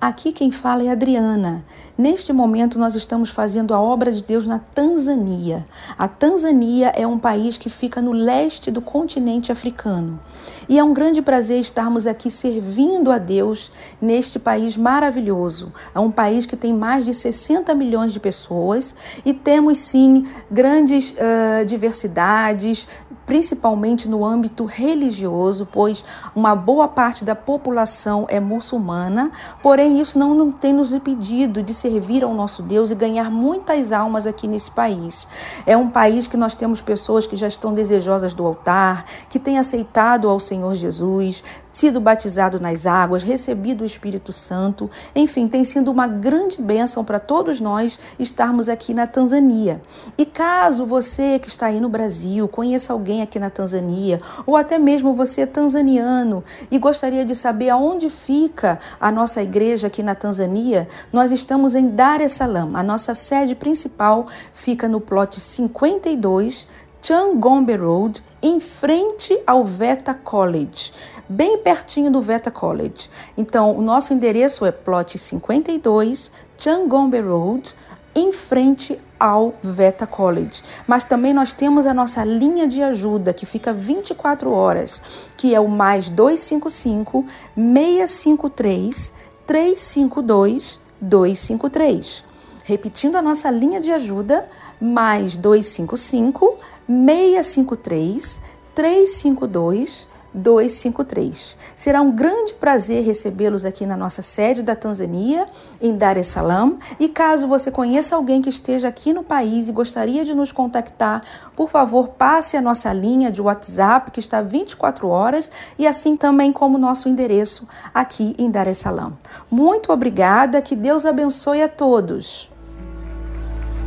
[0.00, 1.64] Aqui quem fala é Adriana.
[1.98, 5.66] Neste momento nós estamos fazendo a obra de Deus na Tanzânia.
[5.98, 10.20] A Tanzânia é um país que fica no leste do continente africano.
[10.68, 15.72] E é um grande prazer estarmos aqui servindo a Deus neste país maravilhoso.
[15.94, 18.94] É um país que tem mais de 60 milhões de pessoas
[19.24, 22.86] e temos sim grandes uh, diversidades,
[23.26, 26.04] principalmente no âmbito religioso, pois
[26.34, 29.32] uma boa parte da população é muçulmana,
[29.62, 33.92] porém isso não, não tem nos impedido de servir ao nosso Deus e ganhar muitas
[33.92, 35.26] almas aqui nesse país.
[35.66, 39.58] É um país que nós temos pessoas que já estão desejosas do altar, que têm
[39.58, 41.42] aceitado ao Senhor Jesus,
[41.76, 47.20] sido batizado nas águas, recebido o Espírito Santo, enfim, tem sido uma grande bênção para
[47.20, 49.82] todos nós estarmos aqui na Tanzânia.
[50.16, 54.78] E caso você que está aí no Brasil conheça alguém aqui na Tanzânia, ou até
[54.78, 60.14] mesmo você é tanzaniano e gostaria de saber aonde fica a nossa igreja aqui na
[60.14, 62.74] Tanzânia, nós estamos em Dar es Salaam.
[62.74, 66.66] A nossa sede principal fica no plot 52,
[67.02, 70.92] Changombe Road, em frente ao Veta College,
[71.28, 73.10] bem pertinho do Veta College.
[73.36, 77.74] Então, o nosso endereço é plot 52, Changombe Road,
[78.14, 80.62] em frente ao Veta College.
[80.86, 85.02] Mas também nós temos a nossa linha de ajuda que fica 24 horas,
[85.36, 89.12] que é o mais 255 653
[89.46, 92.24] 352 253.
[92.64, 94.48] Repetindo a nossa linha de ajuda,
[94.80, 96.56] mais 255
[96.88, 98.40] 653
[98.74, 101.56] 352 253.
[101.74, 105.46] Será um grande prazer recebê-los aqui na nossa sede da Tanzânia,
[105.80, 106.78] em Dar es Salaam.
[107.00, 111.22] E caso você conheça alguém que esteja aqui no país e gostaria de nos contactar,
[111.56, 116.52] por favor, passe a nossa linha de WhatsApp, que está 24 horas, e assim também
[116.52, 119.16] como nosso endereço aqui em Dar es Salaam.
[119.50, 122.50] Muito obrigada, que Deus abençoe a todos.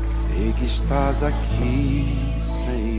[0.07, 2.98] Sei que estás aqui, Senhor.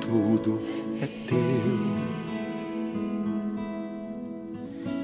[0.00, 0.60] tudo
[1.02, 1.96] é teu.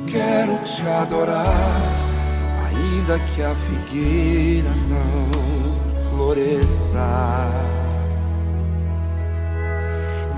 [0.07, 1.47] Quero te adorar,
[2.67, 5.31] ainda que a figueira não
[6.11, 6.99] floresça.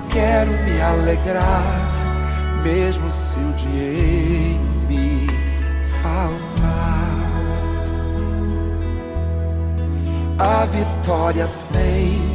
[0.09, 1.91] Quero me alegrar,
[2.63, 5.27] mesmo se o dinheiro me
[6.01, 6.65] faltar.
[10.37, 12.34] A vitória vem,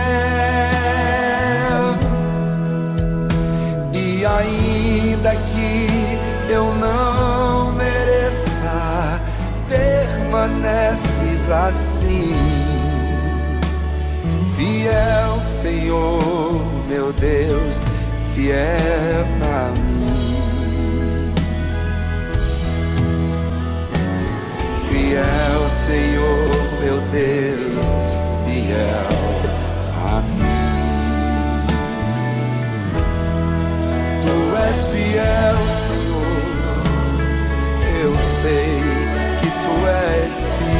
[10.31, 12.33] Permaneces assim.
[14.55, 17.81] Fiel, Senhor, meu Deus,
[18.33, 21.33] fiel a mim.
[24.89, 27.95] Fiel, Senhor, meu Deus,
[28.45, 29.09] fiel
[30.07, 30.61] a mim.
[34.25, 35.60] Tu és fiel,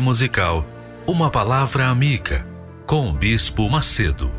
[0.00, 0.64] Musical,
[1.06, 2.46] uma palavra amiga
[2.86, 4.30] com o Bispo Macedo.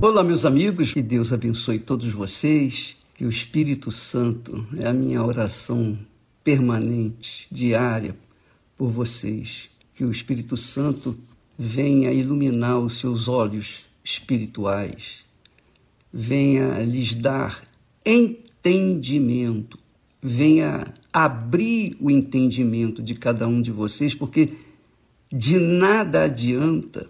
[0.00, 5.22] Olá, meus amigos, que Deus abençoe todos vocês, que o Espírito Santo é a minha
[5.22, 5.98] oração
[6.44, 8.16] permanente, diária,
[8.76, 9.68] por vocês.
[9.94, 11.18] Que o Espírito Santo
[11.58, 15.24] venha iluminar os seus olhos espirituais,
[16.12, 17.62] venha lhes dar
[18.04, 18.45] entendimento.
[20.22, 24.54] Venha abrir o entendimento de cada um de vocês, porque
[25.32, 27.08] de nada adianta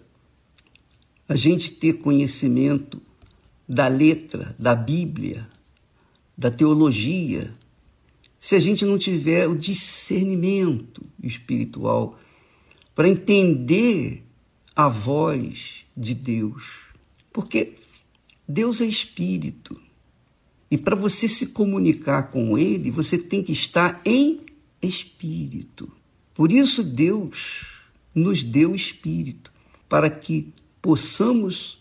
[1.28, 3.01] a gente ter conhecimento
[3.69, 5.49] da letra, da Bíblia,
[6.37, 7.53] da teologia,
[8.39, 12.19] se a gente não tiver o discernimento espiritual
[12.95, 14.23] para entender
[14.74, 16.83] a voz de Deus.
[17.33, 17.74] Porque
[18.47, 19.81] Deus é espírito.
[20.70, 24.40] E para você se comunicar com Ele, você tem que estar em
[24.82, 25.90] espírito.
[26.34, 27.66] Por isso, Deus
[28.14, 29.52] nos deu espírito,
[29.88, 30.52] para que
[30.82, 31.78] possamos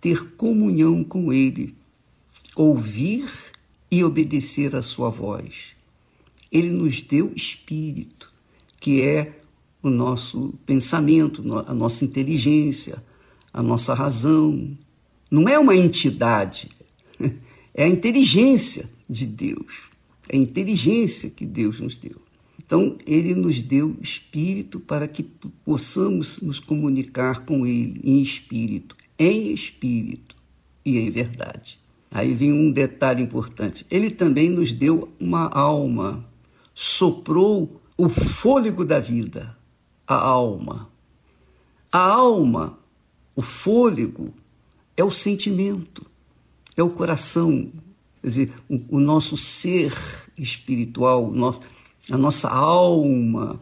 [0.00, 1.74] ter comunhão com Ele,
[2.56, 3.30] ouvir
[3.90, 5.74] e obedecer a Sua voz.
[6.50, 8.32] Ele nos deu espírito,
[8.80, 9.38] que é
[9.82, 13.02] o nosso pensamento, a nossa inteligência,
[13.52, 14.76] a nossa razão.
[15.30, 16.70] Não é uma entidade,
[17.74, 19.82] é a inteligência de Deus.
[20.28, 22.22] É a inteligência que Deus nos deu.
[22.58, 29.52] Então, ele nos deu espírito para que possamos nos comunicar com ele em espírito, em
[29.52, 30.34] espírito
[30.84, 31.78] e em verdade.
[32.10, 33.84] Aí vem um detalhe importante.
[33.90, 36.24] Ele também nos deu uma alma,
[36.72, 39.56] soprou o fôlego da vida,
[40.06, 40.88] a alma.
[41.92, 42.78] A alma,
[43.36, 44.32] o fôlego,
[44.96, 46.06] é o sentimento,
[46.76, 47.70] é o coração,
[48.20, 49.94] quer dizer, o, o nosso ser
[50.36, 51.60] espiritual, nosso,
[52.10, 53.60] a nossa alma.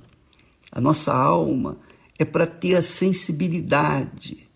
[0.71, 1.79] A nossa alma
[2.19, 4.49] é para ter a sensibilidade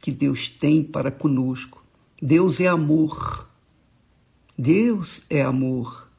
[0.00, 1.84] que Deus tem para conosco.
[2.20, 3.48] Deus é amor.
[4.56, 6.10] Deus é amor.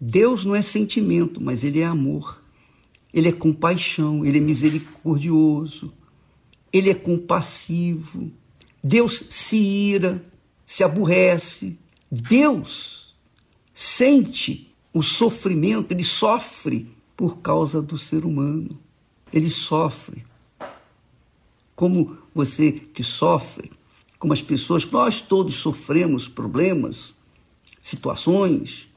[0.00, 2.42] Deus não é sentimento, mas Ele é amor.
[3.12, 5.92] Ele é compaixão, Ele é misericordioso,
[6.72, 8.30] Ele é compassivo.
[8.82, 10.22] Deus se ira,
[10.64, 11.78] se aborrece.
[12.10, 13.14] Deus
[13.74, 18.78] sente o sofrimento, Ele sofre por causa do ser humano.
[19.32, 20.24] Ele sofre.
[21.74, 23.70] Como você que sofre,
[24.18, 27.14] como as pessoas, nós todos sofremos problemas,
[27.80, 28.88] situações,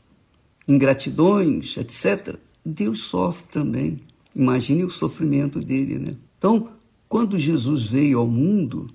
[0.68, 2.36] ingratidões, etc.
[2.66, 4.00] Deus sofre também.
[4.36, 6.16] Imagine o sofrimento dele, né?
[6.38, 6.70] Então,
[7.08, 8.90] quando Jesus veio ao mundo,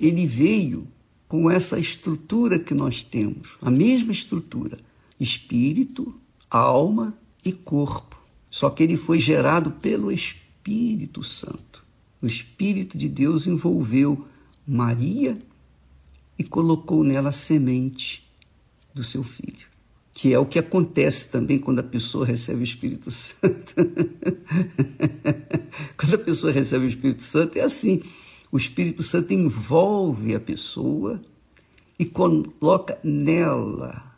[0.00, 0.86] ele veio
[1.28, 4.78] com essa estrutura que nós temos, a mesma estrutura:
[5.18, 6.14] espírito,
[6.50, 8.20] alma e corpo.
[8.50, 11.82] Só que ele foi gerado pelo Espírito Santo.
[12.20, 14.26] O Espírito de Deus envolveu
[14.66, 15.38] Maria
[16.38, 18.22] e colocou nela a semente
[18.94, 19.66] do seu filho,
[20.12, 23.74] que é o que acontece também quando a pessoa recebe o Espírito Santo.
[25.96, 28.02] quando a pessoa recebe o Espírito Santo, é assim:
[28.52, 31.18] o Espírito Santo envolve a pessoa
[31.98, 34.14] e coloca nela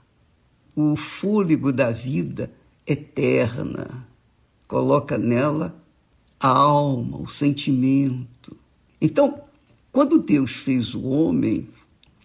[0.74, 2.52] o fôlego da vida
[2.84, 4.08] eterna,
[4.66, 5.80] coloca nela
[6.40, 8.56] a alma, o sentimento.
[9.00, 9.40] Então,
[9.92, 11.68] quando Deus fez o homem,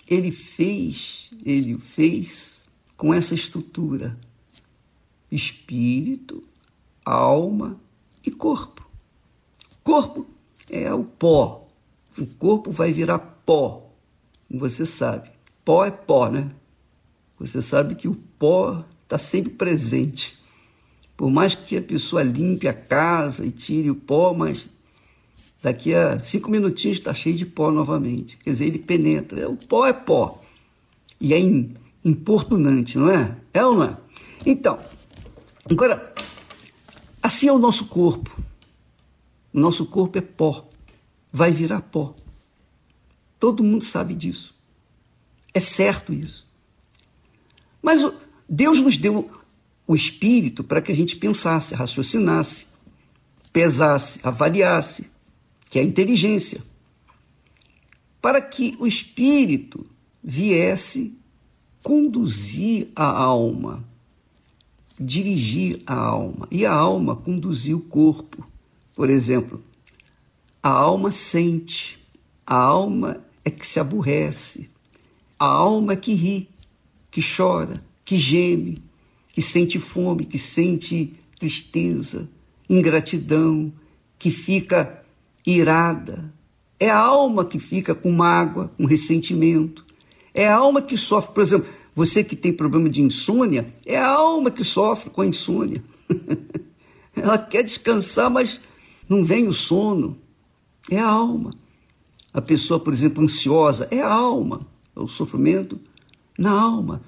[0.08, 2.68] ele fez, ele o fez
[2.98, 4.18] com essa estrutura:
[5.32, 6.44] espírito,
[7.06, 7.80] alma
[8.26, 8.90] e corpo.
[9.84, 10.26] Corpo
[10.72, 11.69] é o pó.
[12.20, 13.92] O corpo vai virar pó.
[14.50, 15.30] Você sabe.
[15.64, 16.52] Pó é pó, né?
[17.40, 20.38] Você sabe que o pó está sempre presente.
[21.16, 24.70] Por mais que a pessoa limpe a casa e tire o pó, mas
[25.62, 28.38] daqui a cinco minutinhos está cheio de pó novamente.
[28.38, 29.50] Quer dizer, ele penetra.
[29.50, 30.42] O pó é pó.
[31.20, 31.40] E é
[32.04, 33.36] importunante, não é?
[33.54, 33.98] É ou não é?
[34.46, 34.80] Então,
[35.70, 36.14] agora,
[37.22, 38.40] assim é o nosso corpo.
[39.54, 40.69] O nosso corpo é pó.
[41.32, 42.16] Vai virar pó.
[43.40, 44.56] Todo mundo sabe disso.
[45.54, 46.48] É certo isso.
[47.82, 48.02] Mas
[48.48, 49.30] Deus nos deu
[49.88, 52.68] o espírito para que a gente pensasse, raciocinasse,
[53.52, 55.08] pesasse, avaliasse,
[55.70, 56.62] que é a inteligência.
[58.22, 59.86] Para que o espírito
[60.24, 61.18] viesse
[61.82, 63.84] conduzir a alma,
[65.00, 68.46] dirigir a alma, e a alma conduzir o corpo.
[68.94, 69.64] Por exemplo,
[70.62, 72.00] a alma sente,
[72.46, 74.70] a alma é que se aborrece,
[75.38, 76.50] a alma é que ri,
[77.10, 78.84] que chora, que geme,
[79.34, 82.30] que sente fome, que sente tristeza,
[82.70, 83.72] ingratidão,
[84.18, 85.04] que fica
[85.46, 86.34] irada.
[86.80, 89.86] É a alma que fica com mágoa, com ressentimento.
[90.34, 94.08] É a alma que sofre, por exemplo, você que tem problema de insônia, é a
[94.08, 95.84] alma que sofre com a insônia.
[97.16, 98.62] Ela quer descansar, mas
[99.08, 100.18] não vem o sono.
[100.90, 101.52] É a alma.
[102.34, 104.62] A pessoa, por exemplo, ansiosa, é a alma.
[104.96, 105.80] É o sofrimento
[106.38, 107.02] na alma.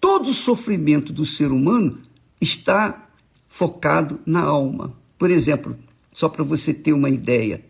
[0.00, 1.98] Todo sofrimento do ser humano
[2.40, 3.08] está
[3.48, 4.94] focado na alma.
[5.18, 5.76] Por exemplo,
[6.12, 7.64] só para você ter uma ideia,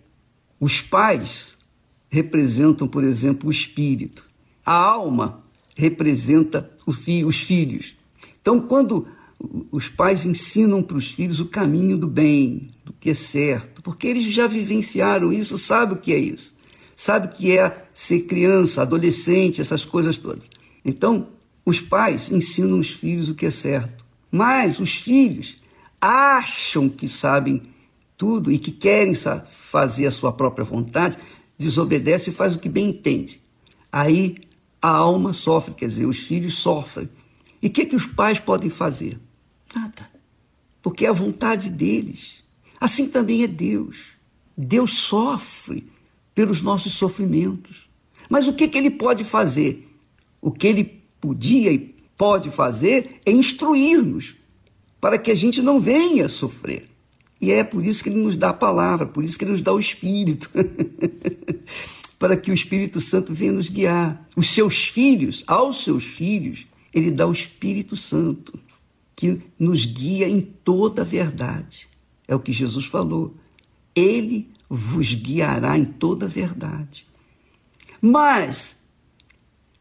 [0.60, 1.56] os pais
[2.08, 4.24] representam, por exemplo, o espírito.
[4.64, 5.42] A alma
[5.74, 6.98] representa os
[7.38, 7.96] filhos.
[8.40, 9.06] Então, quando
[9.70, 14.08] os pais ensinam para os filhos o caminho do bem, do que é certo, porque
[14.08, 16.56] eles já vivenciaram isso, sabem o que é isso,
[16.96, 20.44] sabe o que é ser criança, adolescente, essas coisas todas.
[20.84, 21.28] Então,
[21.64, 25.56] os pais ensinam os filhos o que é certo, mas os filhos
[26.00, 27.62] acham que sabem
[28.18, 31.16] tudo e que querem fazer a sua própria vontade,
[31.56, 33.40] desobedece e faz o que bem entende.
[33.92, 34.36] Aí
[34.82, 37.08] a alma sofre, quer dizer, os filhos sofrem.
[37.62, 39.18] E o que, que os pais podem fazer?
[39.74, 40.10] Nada.
[40.82, 42.39] Porque é a vontade deles.
[42.80, 43.98] Assim também é Deus.
[44.56, 45.86] Deus sofre
[46.34, 47.88] pelos nossos sofrimentos.
[48.28, 49.86] Mas o que, que ele pode fazer?
[50.40, 54.36] O que ele podia e pode fazer é instruir-nos
[55.00, 56.88] para que a gente não venha sofrer.
[57.40, 59.62] E é por isso que ele nos dá a palavra, por isso que ele nos
[59.62, 60.50] dá o Espírito.
[62.18, 64.28] para que o Espírito Santo venha nos guiar.
[64.36, 68.58] Os seus filhos, aos seus filhos, ele dá o Espírito Santo,
[69.16, 71.89] que nos guia em toda a verdade.
[72.30, 73.34] É o que Jesus falou.
[73.92, 77.04] Ele vos guiará em toda a verdade.
[78.00, 78.76] Mas,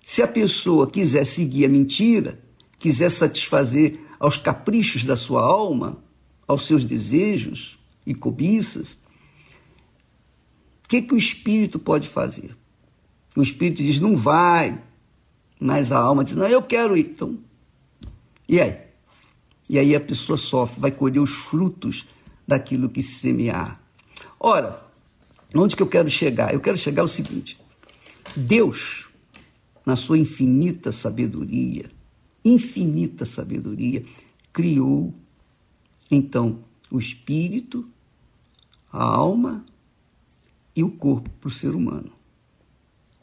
[0.02, 2.42] se a pessoa quiser seguir a mentira,
[2.80, 6.04] quiser satisfazer aos caprichos da sua alma,
[6.48, 8.94] aos seus desejos e cobiças,
[10.84, 12.58] o que, que o espírito pode fazer?
[13.36, 14.82] O espírito diz, não vai,
[15.60, 17.12] mas a alma diz, não, eu quero ir.
[17.12, 17.38] Então,
[18.48, 18.76] e aí?
[19.70, 22.08] E aí a pessoa sofre, vai colher os frutos
[22.50, 23.80] daquilo que se semear.
[24.40, 24.84] Ora,
[25.56, 26.54] onde que eu quero chegar?
[26.54, 27.60] Eu quero chegar ao seguinte:
[28.36, 29.08] Deus,
[29.86, 31.90] na sua infinita sabedoria,
[32.44, 34.04] infinita sabedoria,
[34.52, 35.14] criou
[36.10, 36.60] então
[36.92, 37.88] o espírito,
[38.92, 39.64] a alma
[40.76, 42.12] e o corpo para o ser humano.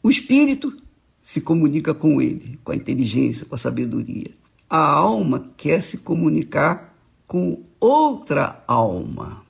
[0.01, 0.81] O espírito
[1.21, 4.31] se comunica com ele, com a inteligência, com a sabedoria.
[4.69, 6.97] A alma quer se comunicar
[7.27, 9.43] com outra alma,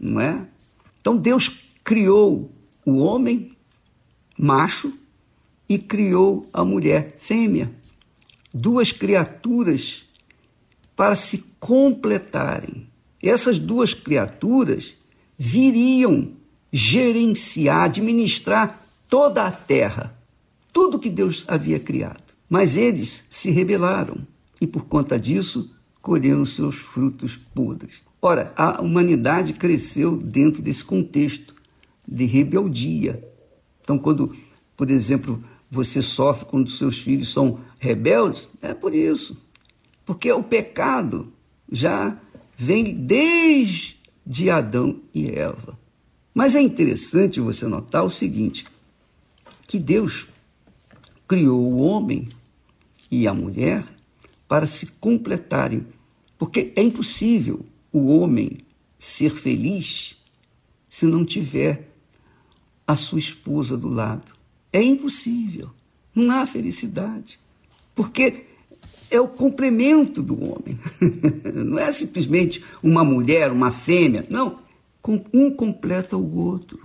[0.00, 0.46] não é?
[1.00, 2.50] Então Deus criou
[2.84, 3.52] o homem
[4.38, 4.92] macho
[5.68, 7.72] e criou a mulher fêmea,
[8.52, 10.04] duas criaturas
[10.94, 12.86] para se completarem.
[13.22, 14.94] Essas duas criaturas
[15.36, 16.32] viriam
[16.72, 20.16] gerenciar, administrar toda a terra,
[20.72, 22.22] tudo que Deus havia criado.
[22.48, 24.26] Mas eles se rebelaram
[24.60, 25.73] e, por conta disso,
[26.04, 28.02] colheram seus frutos podres.
[28.20, 31.54] Ora, a humanidade cresceu dentro desse contexto
[32.06, 33.26] de rebeldia.
[33.80, 34.36] Então, quando,
[34.76, 39.34] por exemplo, você sofre quando seus filhos são rebeldes, é por isso.
[40.04, 41.32] Porque o pecado
[41.72, 42.18] já
[42.54, 45.78] vem desde Adão e Eva.
[46.34, 48.66] Mas é interessante você notar o seguinte:
[49.66, 50.26] que Deus
[51.26, 52.28] criou o homem
[53.10, 53.82] e a mulher
[54.46, 55.93] para se completarem.
[56.38, 58.58] Porque é impossível o homem
[58.98, 60.16] ser feliz
[60.88, 61.90] se não tiver
[62.86, 64.34] a sua esposa do lado.
[64.72, 65.70] É impossível.
[66.14, 67.38] Não há felicidade.
[67.94, 68.44] Porque
[69.10, 70.78] é o complemento do homem.
[71.54, 74.26] Não é simplesmente uma mulher, uma fêmea.
[74.28, 74.58] Não.
[75.32, 76.80] Um completa o outro.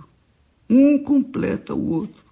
[0.68, 2.24] Um completa o outro.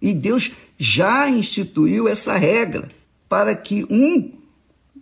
[0.00, 2.90] E Deus já instituiu essa regra
[3.28, 4.32] para que um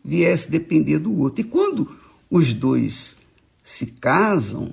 [0.04, 1.40] viesse depender do outro.
[1.40, 1.96] E quando
[2.30, 3.18] os dois
[3.62, 4.72] se casam,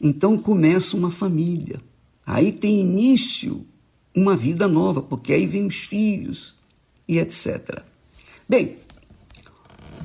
[0.00, 1.80] então começa uma família.
[2.26, 3.64] Aí tem início
[4.14, 6.54] uma vida nova, porque aí vem os filhos
[7.08, 7.82] e etc.
[8.48, 8.76] Bem,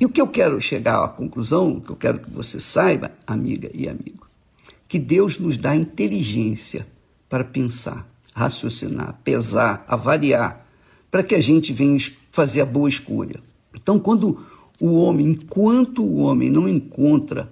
[0.00, 3.12] e o que eu quero chegar à conclusão, o que eu quero que você saiba,
[3.26, 4.26] amiga e amigo,
[4.88, 6.86] que Deus nos dá inteligência
[7.28, 10.66] para pensar, raciocinar, pesar, avaliar,
[11.10, 11.98] para que a gente venha
[12.32, 13.40] fazer a boa escolha.
[13.74, 14.44] Então, quando
[14.80, 17.50] o homem, enquanto o homem não encontra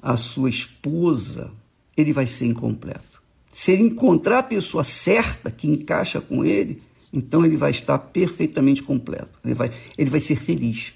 [0.00, 1.50] a sua esposa,
[1.96, 3.22] ele vai ser incompleto.
[3.52, 6.82] Se ele encontrar a pessoa certa que encaixa com ele,
[7.12, 9.38] então ele vai estar perfeitamente completo.
[9.44, 10.94] Ele vai, ele vai ser feliz.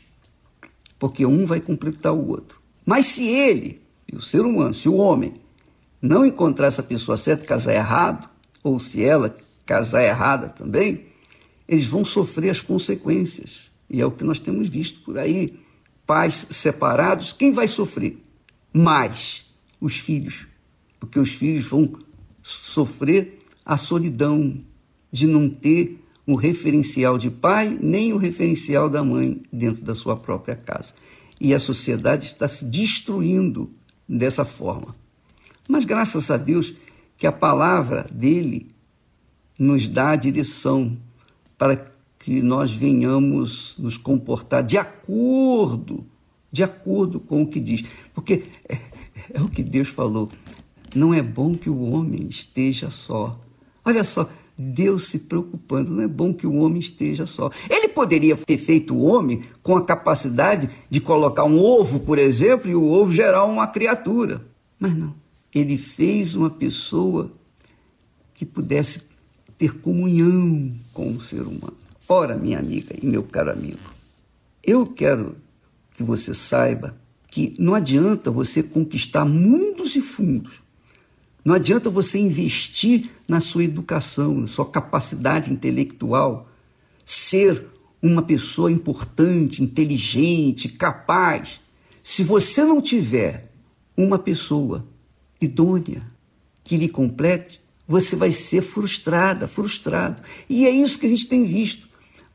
[0.99, 2.59] Porque um vai completar o outro.
[2.85, 3.83] Mas se ele,
[4.13, 5.35] o ser humano, se o homem,
[6.01, 8.29] não encontrar essa pessoa certa casar errado,
[8.63, 9.37] ou se ela
[9.67, 11.07] casar errada também,
[11.69, 13.71] eles vão sofrer as consequências.
[13.89, 15.59] E é o que nós temos visto por aí.
[16.07, 18.23] Pais separados, quem vai sofrer?
[18.73, 19.47] Mais
[19.81, 20.47] os filhos.
[20.99, 21.93] Porque os filhos vão
[22.43, 24.57] sofrer a solidão
[25.11, 30.17] de não ter um referencial de pai nem o referencial da mãe dentro da sua
[30.17, 30.93] própria casa.
[31.41, 33.71] E a sociedade está se destruindo
[34.09, 34.95] dessa forma.
[35.69, 36.75] Mas graças a Deus
[37.17, 38.69] que a palavra dele
[39.59, 40.97] nos dá a direção
[41.57, 41.96] para
[42.27, 46.05] que nós venhamos nos comportar de acordo,
[46.51, 47.85] de acordo com o que diz.
[48.13, 48.81] Porque é,
[49.33, 50.29] é o que Deus falou.
[50.93, 53.39] Não é bom que o homem esteja só.
[53.85, 54.29] Olha só,
[54.59, 57.49] Deus se preocupando, não é bom que o homem esteja só.
[57.71, 62.69] Ele poderia ter feito o homem com a capacidade de colocar um ovo, por exemplo,
[62.69, 64.45] e o ovo gerar uma criatura.
[64.81, 65.15] Mas não.
[65.55, 67.31] Ele fez uma pessoa
[68.35, 69.03] que pudesse
[69.57, 71.86] ter comunhão com o ser humano.
[72.09, 73.91] Ora, minha amiga e meu caro amigo,
[74.63, 75.37] eu quero
[75.95, 76.97] que você saiba
[77.29, 80.67] que não adianta você conquistar mundos e fundos
[81.47, 86.51] não adianta você investir na sua educação, na sua capacidade intelectual,
[87.05, 87.65] ser
[88.03, 91.61] uma pessoa importante, inteligente, capaz,
[92.03, 93.49] Se você não tiver
[93.97, 94.85] uma pessoa
[95.41, 96.03] idônea
[96.65, 100.23] que lhe complete, você vai ser frustrada, frustrado.
[100.49, 101.86] E é isso que a gente tem visto.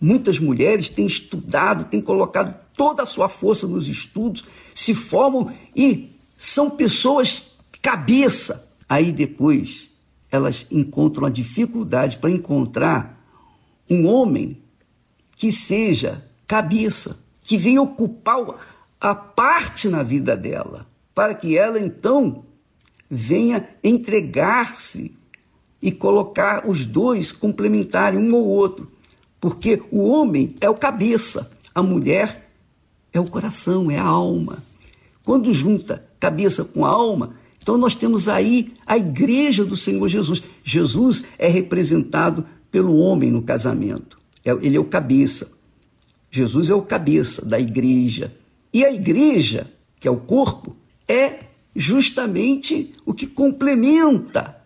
[0.01, 6.09] Muitas mulheres têm estudado, têm colocado toda a sua força nos estudos, se formam e
[6.35, 7.51] são pessoas
[7.81, 8.67] cabeça.
[8.89, 9.89] Aí depois
[10.31, 13.21] elas encontram a dificuldade para encontrar
[13.87, 14.57] um homem
[15.35, 18.39] que seja cabeça, que venha ocupar
[18.99, 22.43] a parte na vida dela, para que ela então
[23.09, 25.15] venha entregar-se
[25.81, 28.91] e colocar os dois complementarem um ao outro.
[29.41, 32.49] Porque o homem é o cabeça, a mulher
[33.11, 34.63] é o coração, é a alma.
[35.25, 40.41] Quando junta cabeça com alma, então nós temos aí a igreja do Senhor Jesus.
[40.63, 44.19] Jesus é representado pelo homem no casamento.
[44.45, 45.51] É, ele é o cabeça.
[46.29, 48.33] Jesus é o cabeça da igreja.
[48.73, 49.69] E a igreja,
[49.99, 50.75] que é o corpo,
[51.07, 51.39] é
[51.75, 54.57] justamente o que complementa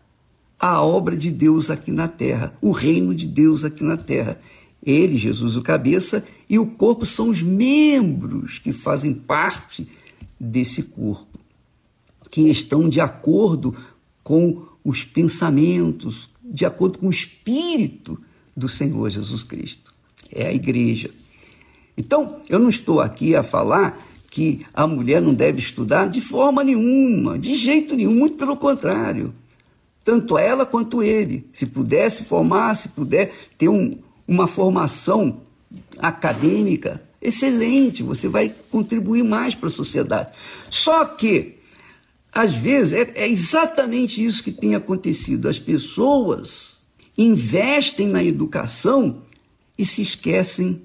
[0.59, 4.39] a obra de Deus aqui na terra, o reino de Deus aqui na terra.
[4.85, 9.87] Ele, Jesus, o cabeça, e o corpo são os membros que fazem parte
[10.39, 11.39] desse corpo,
[12.29, 13.75] que estão de acordo
[14.23, 18.19] com os pensamentos, de acordo com o espírito
[18.55, 19.93] do Senhor Jesus Cristo.
[20.31, 21.09] É a igreja.
[21.97, 23.99] Então, eu não estou aqui a falar
[24.29, 29.33] que a mulher não deve estudar de forma nenhuma, de jeito nenhum, muito pelo contrário.
[30.03, 31.49] Tanto ela quanto ele.
[31.53, 33.91] Se puder se formar, se puder ter um,
[34.27, 35.41] uma formação
[35.97, 40.31] acadêmica, excelente, você vai contribuir mais para a sociedade.
[40.69, 41.55] Só que,
[42.31, 45.47] às vezes, é, é exatamente isso que tem acontecido.
[45.47, 46.77] As pessoas
[47.17, 49.21] investem na educação
[49.77, 50.81] e se esquecem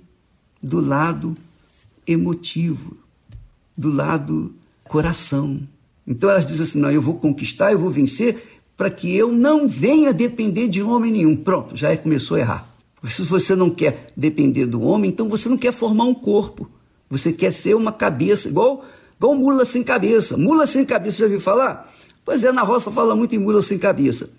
[0.62, 1.36] do lado
[2.06, 2.96] emotivo,
[3.76, 4.54] do lado
[4.84, 5.60] coração.
[6.06, 9.68] Então elas dizem assim: não, eu vou conquistar, eu vou vencer, para que eu não
[9.68, 11.36] venha depender de homem nenhum.
[11.36, 12.69] Pronto, já começou a errar.
[13.00, 16.70] Porque se você não quer depender do homem, então você não quer formar um corpo.
[17.08, 18.84] Você quer ser uma cabeça, igual,
[19.16, 20.36] igual mula sem cabeça.
[20.36, 21.92] Mula sem cabeça, já ouviu falar?
[22.24, 24.30] Pois é, na roça fala muito em mula sem cabeça.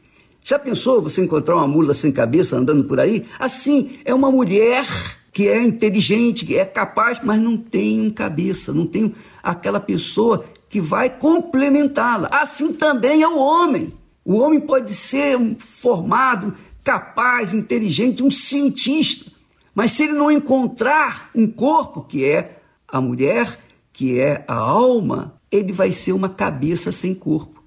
[0.43, 3.25] Já pensou você encontrar uma mula sem cabeça andando por aí?
[3.39, 4.85] Assim, é uma mulher
[5.31, 10.45] que é inteligente, que é capaz, mas não tem um cabeça, não tem aquela pessoa
[10.69, 12.29] que vai complementá-la.
[12.31, 13.91] Assim também é o homem.
[14.23, 19.31] O homem pode ser formado, capaz, inteligente, um cientista,
[19.73, 23.59] mas se ele não encontrar um corpo, que é a mulher,
[23.93, 27.63] que é a alma, ele vai ser uma cabeça sem corpo.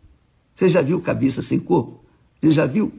[0.54, 2.04] Você já viu cabeça sem corpo?
[2.40, 2.92] Você já viu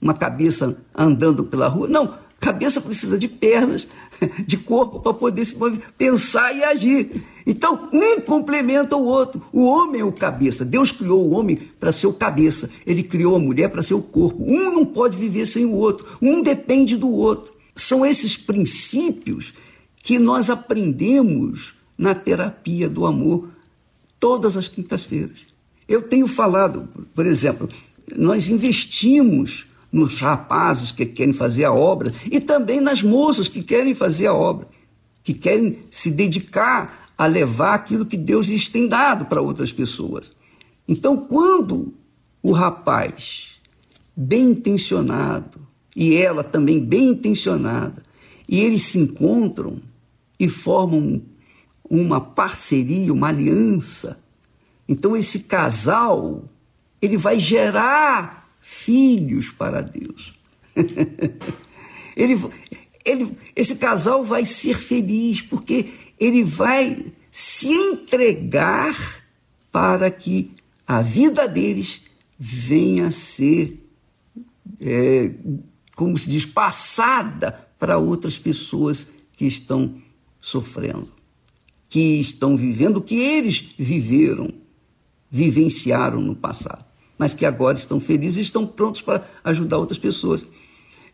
[0.00, 1.88] uma cabeça andando pela rua?
[1.88, 3.88] Não, cabeça precisa de pernas,
[4.46, 5.56] de corpo para poder se
[5.96, 7.22] pensar e agir.
[7.46, 9.42] Então, um complementa o outro.
[9.52, 10.64] O homem é o cabeça.
[10.64, 12.70] Deus criou o homem para ser o cabeça.
[12.86, 14.42] Ele criou a mulher para ser o corpo.
[14.42, 16.06] Um não pode viver sem o outro.
[16.22, 17.52] Um depende do outro.
[17.76, 19.52] São esses princípios
[20.02, 23.48] que nós aprendemos na terapia do amor
[24.18, 25.46] todas as quintas-feiras.
[25.86, 27.68] Eu tenho falado, por exemplo,
[28.16, 33.94] nós investimos nos rapazes que querem fazer a obra e também nas moças que querem
[33.94, 34.66] fazer a obra,
[35.22, 40.32] que querem se dedicar a levar aquilo que Deus lhes tem dado para outras pessoas.
[40.88, 41.94] Então, quando
[42.42, 43.52] o rapaz,
[44.16, 45.60] bem intencionado,
[45.94, 48.02] e ela também bem intencionada,
[48.48, 49.80] e eles se encontram
[50.40, 51.22] e formam
[51.88, 54.18] uma parceria, uma aliança,
[54.88, 56.42] então esse casal
[57.00, 60.32] ele vai gerar filhos para Deus.
[62.16, 62.40] ele,
[63.04, 69.22] ele, esse casal vai ser feliz porque ele vai se entregar
[69.70, 70.52] para que
[70.86, 72.02] a vida deles
[72.38, 73.86] venha a ser,
[74.80, 75.30] é,
[75.94, 80.00] como se diz, passada para outras pessoas que estão
[80.40, 81.12] sofrendo,
[81.90, 84.48] que estão vivendo o que eles viveram,
[85.30, 90.46] vivenciaram no passado mas que agora estão felizes e estão prontos para ajudar outras pessoas.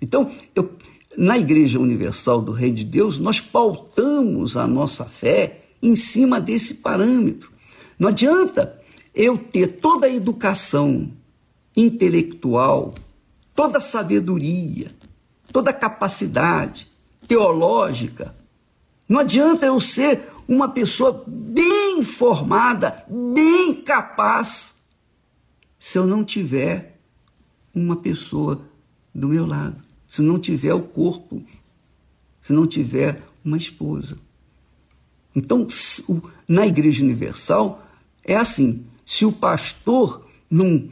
[0.01, 0.73] Então, eu,
[1.17, 6.75] na Igreja Universal do Rei de Deus, nós pautamos a nossa fé em cima desse
[6.75, 7.51] parâmetro.
[7.99, 8.81] Não adianta
[9.15, 11.11] eu ter toda a educação
[11.77, 12.95] intelectual,
[13.55, 14.91] toda a sabedoria,
[15.53, 16.91] toda a capacidade
[17.27, 18.35] teológica.
[19.09, 24.77] Não adianta eu ser uma pessoa bem formada, bem capaz,
[25.81, 27.01] se eu não tiver
[27.75, 28.61] uma pessoa
[29.15, 31.43] do meu lado, se não tiver o corpo,
[32.39, 34.19] se não tiver uma esposa.
[35.35, 35.67] Então,
[36.47, 37.83] na Igreja Universal
[38.23, 40.91] é assim: se o pastor não.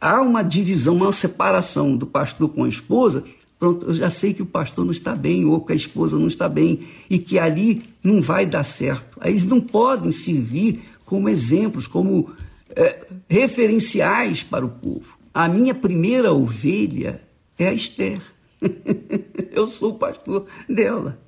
[0.00, 3.24] Há uma divisão, uma separação do pastor com a esposa,
[3.58, 6.26] pronto, eu já sei que o pastor não está bem, ou que a esposa não
[6.26, 9.18] está bem, e que ali não vai dar certo.
[9.20, 12.30] Aí eles não podem servir como exemplos, como
[12.76, 15.18] é, referenciais para o povo.
[15.32, 17.22] A minha primeira ovelha
[17.58, 18.20] é a Esther.
[19.52, 21.18] eu sou o pastor dela.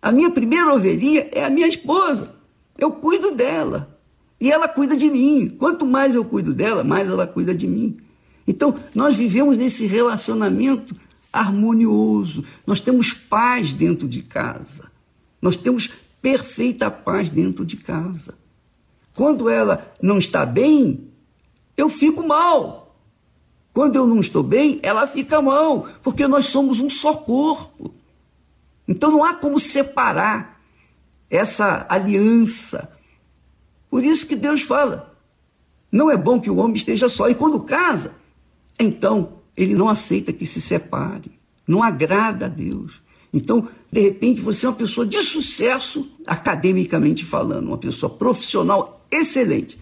[0.00, 2.34] A minha primeira ovelhinha é a minha esposa.
[2.78, 3.98] Eu cuido dela.
[4.40, 5.48] E ela cuida de mim.
[5.58, 7.98] Quanto mais eu cuido dela, mais ela cuida de mim.
[8.46, 10.96] Então, nós vivemos nesse relacionamento
[11.32, 12.44] harmonioso.
[12.66, 14.90] Nós temos paz dentro de casa.
[15.42, 15.90] Nós temos
[16.22, 18.34] perfeita paz dentro de casa.
[19.20, 21.12] Quando ela não está bem,
[21.76, 22.96] eu fico mal.
[23.70, 27.92] Quando eu não estou bem, ela fica mal, porque nós somos um só corpo.
[28.88, 30.58] Então não há como separar
[31.28, 32.90] essa aliança.
[33.90, 35.14] Por isso que Deus fala:
[35.92, 37.28] não é bom que o homem esteja só.
[37.28, 38.14] E quando casa,
[38.78, 41.30] então ele não aceita que se separe.
[41.68, 43.02] Não agrada a Deus.
[43.32, 49.78] Então, de repente, você é uma pessoa de sucesso, academicamente falando, uma pessoa profissional excelente.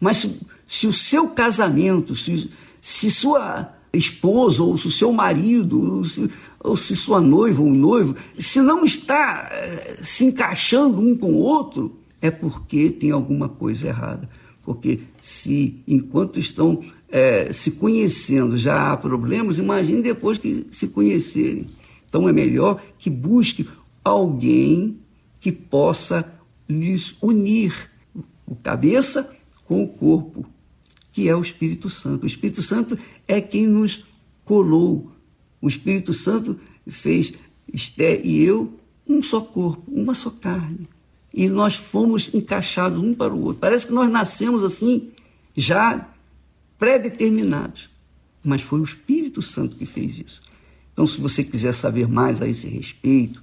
[0.00, 2.50] Mas se, se o seu casamento, se,
[2.80, 6.30] se sua esposa ou se o seu marido, ou se,
[6.60, 11.38] ou se sua noiva ou noivo, se não está eh, se encaixando um com o
[11.38, 14.28] outro, é porque tem alguma coisa errada.
[14.62, 21.66] Porque se enquanto estão é, se conhecendo já há problemas, imagine depois que se conhecerem.
[22.10, 23.66] Então é melhor que busque
[24.04, 24.98] alguém
[25.40, 26.30] que possa
[26.68, 27.90] lhes unir
[28.46, 29.34] o cabeça
[29.64, 30.44] com o corpo,
[31.12, 32.24] que é o Espírito Santo.
[32.24, 34.04] O Espírito Santo é quem nos
[34.44, 35.10] colou
[35.60, 37.32] o Espírito Santo fez
[37.72, 40.88] Esté e eu um só corpo, uma só carne.
[41.32, 43.60] E nós fomos encaixados um para o outro.
[43.60, 45.10] Parece que nós nascemos assim,
[45.54, 46.08] já
[46.78, 47.90] pré-determinados.
[48.44, 50.42] Mas foi o Espírito Santo que fez isso.
[51.00, 53.42] Então, se você quiser saber mais a esse respeito,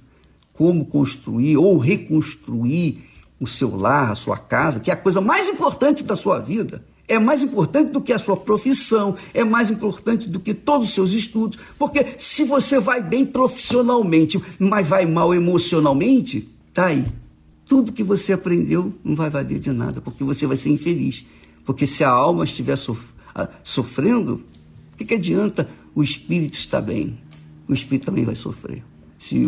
[0.52, 3.00] como construir ou reconstruir
[3.40, 6.84] o seu lar, a sua casa, que é a coisa mais importante da sua vida,
[7.08, 10.94] é mais importante do que a sua profissão, é mais importante do que todos os
[10.94, 17.04] seus estudos, porque se você vai bem profissionalmente, mas vai mal emocionalmente, tá aí.
[17.66, 21.26] Tudo que você aprendeu não vai valer de nada, porque você vai ser infeliz.
[21.64, 23.02] Porque se a alma estiver sof
[23.34, 24.44] ah, sofrendo,
[24.92, 27.18] o que, que adianta o espírito estar bem?
[27.68, 28.82] O espírito também vai sofrer.
[29.18, 29.46] Se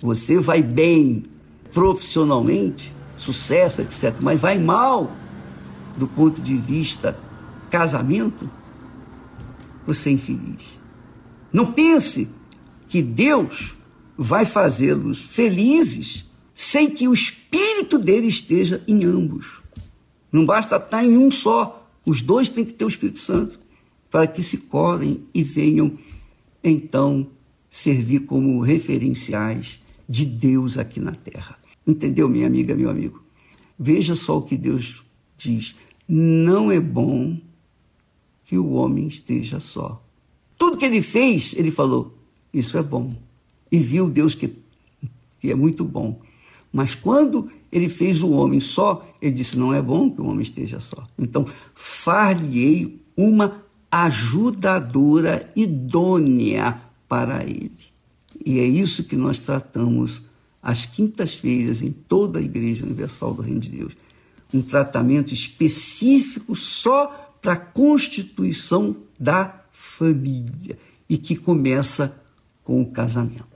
[0.00, 1.24] você vai bem
[1.72, 5.10] profissionalmente, sucesso, etc., mas vai mal
[5.96, 7.18] do ponto de vista
[7.70, 8.48] casamento,
[9.86, 10.62] você é infeliz.
[11.52, 12.28] Não pense
[12.88, 13.74] que Deus
[14.16, 16.24] vai fazê-los felizes
[16.54, 19.60] sem que o espírito dele esteja em ambos.
[20.32, 21.88] Não basta estar em um só.
[22.04, 23.58] Os dois têm que ter o Espírito Santo
[24.10, 25.98] para que se colhem e venham
[26.62, 27.26] então
[27.76, 29.78] servir como referenciais
[30.08, 31.58] de Deus aqui na terra.
[31.86, 33.22] Entendeu, minha amiga, meu amigo?
[33.78, 35.02] Veja só o que Deus
[35.36, 35.76] diz
[36.08, 37.36] não é bom
[38.44, 40.02] que o homem esteja só.
[40.56, 42.16] Tudo que ele fez, ele falou,
[42.50, 43.14] isso é bom.
[43.70, 44.56] E viu Deus que,
[45.38, 46.18] que é muito bom.
[46.72, 50.42] Mas quando ele fez o homem só, ele disse, não é bom que o homem
[50.42, 51.06] esteja só.
[51.18, 51.44] Então,
[51.74, 57.72] far-lhe-ei uma ajudadora idônea para ele.
[58.44, 60.22] E é isso que nós tratamos
[60.62, 63.92] às quintas-feiras em toda a Igreja Universal do Reino de Deus
[64.52, 70.78] um tratamento específico só para a constituição da família
[71.08, 72.20] e que começa
[72.64, 73.55] com o casamento.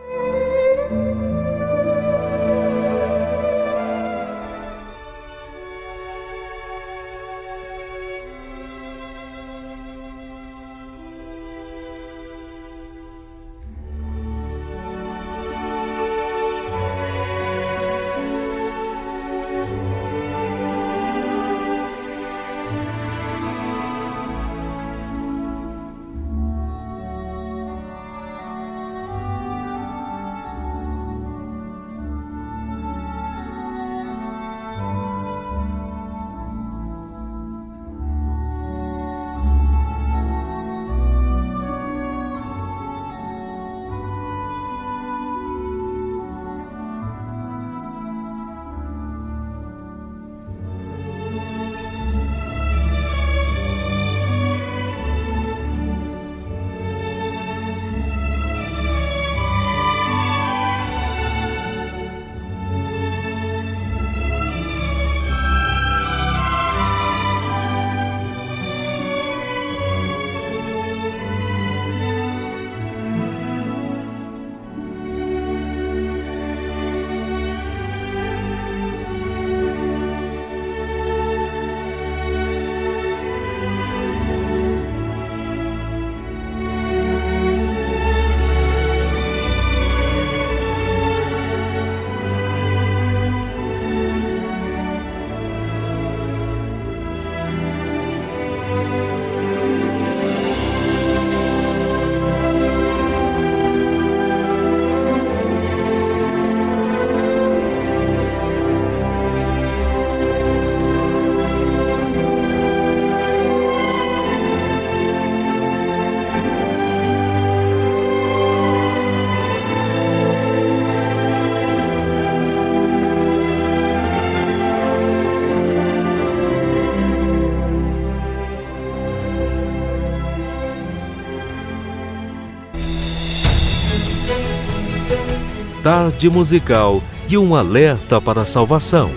[135.83, 139.09] Tarde musical e um alerta para a salvação.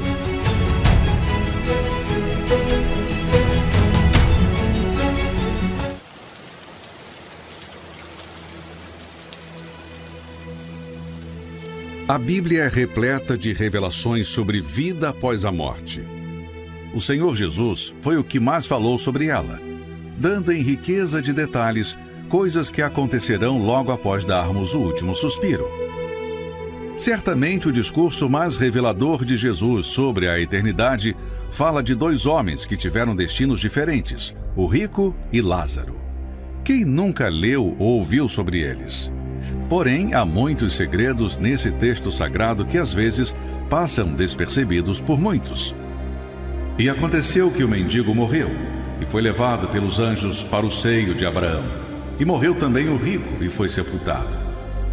[12.09, 16.03] A Bíblia é repleta de revelações sobre vida após a morte.
[16.95, 19.61] O Senhor Jesus foi o que mais falou sobre ela,
[20.17, 21.95] dando em riqueza de detalhes
[22.31, 25.84] coisas que acontecerão logo após darmos o último suspiro.
[26.97, 31.17] Certamente o discurso mais revelador de Jesus sobre a eternidade
[31.51, 35.97] fala de dois homens que tiveram destinos diferentes, o rico e Lázaro.
[36.63, 39.13] Quem nunca leu ou ouviu sobre eles?
[39.69, 43.35] Porém, há muitos segredos nesse texto sagrado que às vezes
[43.69, 45.75] passam despercebidos por muitos.
[46.79, 48.51] E aconteceu que o mendigo morreu
[49.01, 51.65] e foi levado pelos anjos para o seio de Abraão.
[52.21, 54.29] E morreu também o rico e foi sepultado.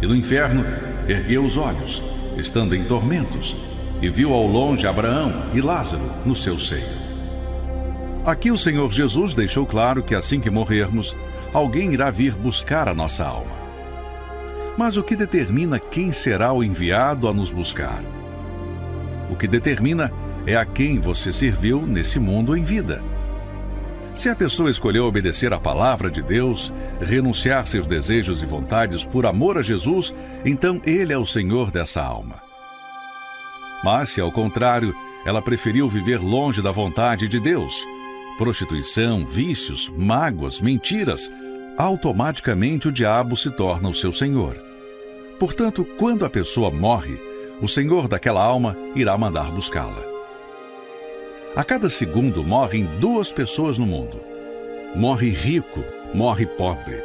[0.00, 0.64] E no inferno
[1.08, 2.02] ergueu os olhos,
[2.36, 3.56] estando em tormentos,
[4.00, 7.02] e viu ao longe Abraão e Lázaro no seu seio.
[8.24, 11.16] Aqui o Senhor Jesus deixou claro que assim que morrermos,
[11.52, 13.62] alguém irá vir buscar a nossa alma.
[14.76, 18.02] Mas o que determina quem será o enviado a nos buscar?
[19.30, 20.12] O que determina
[20.46, 23.02] é a quem você serviu nesse mundo em vida.
[24.14, 29.24] Se a pessoa escolheu obedecer à palavra de Deus, renunciar seus desejos e vontades por
[29.24, 30.14] amor a Jesus,
[30.44, 32.40] então Ele é o Senhor dessa alma.
[33.82, 34.94] Mas se ao contrário,
[35.24, 37.74] ela preferiu viver longe da vontade de Deus,
[38.36, 41.32] prostituição, vícios, mágoas, mentiras,
[41.76, 44.56] automaticamente o diabo se torna o seu senhor.
[45.38, 47.18] Portanto, quando a pessoa morre,
[47.60, 50.11] o senhor daquela alma irá mandar buscá-la.
[51.54, 54.18] A cada segundo morrem duas pessoas no mundo.
[54.96, 55.84] Morre rico,
[56.14, 56.96] morre pobre.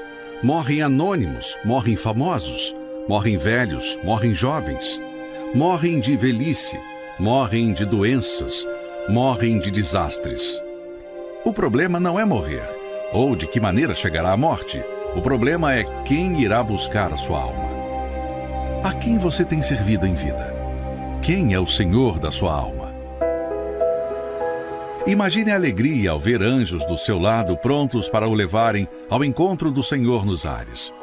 [0.42, 2.74] Morrem anônimos, morrem famosos.
[3.10, 5.02] Morrem velhos, morrem jovens.
[5.54, 6.80] Morrem de velhice,
[7.20, 8.66] morrem de doenças,
[9.10, 10.62] morrem de desastres.
[11.44, 12.70] O problema não é morrer,
[13.12, 14.82] ou de que maneira chegará a morte.
[15.14, 17.68] O problema é quem irá buscar a sua alma.
[18.82, 20.56] A quem você tem servido em vida?
[21.22, 22.77] Quem é o Senhor da sua alma?
[25.08, 29.72] Imagine a alegria ao ver anjos do seu lado prontos para o levarem ao encontro
[29.72, 30.94] do Senhor nos ares.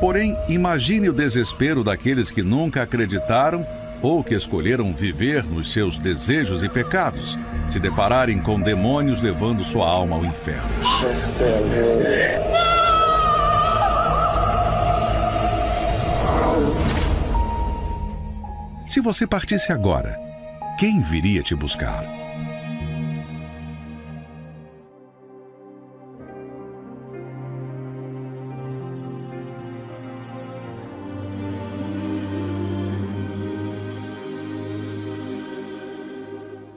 [0.00, 3.66] Porém, imagine o desespero daqueles que nunca acreditaram
[4.00, 7.36] ou que escolheram viver nos seus desejos e pecados,
[7.68, 10.70] se depararem com demônios levando sua alma ao inferno.
[18.90, 20.18] Se você partisse agora,
[20.76, 22.04] quem viria te buscar?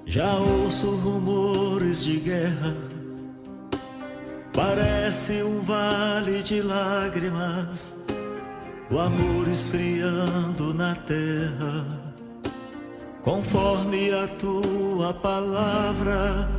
[0.06, 2.76] Já ouço rumores de guerra,
[4.54, 7.92] parece um vale de lágrimas,
[8.92, 12.03] o amor esfriando na terra,
[13.24, 16.50] conforme a tua palavra,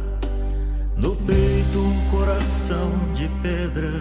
[0.97, 3.93] no peito um coração de pedra,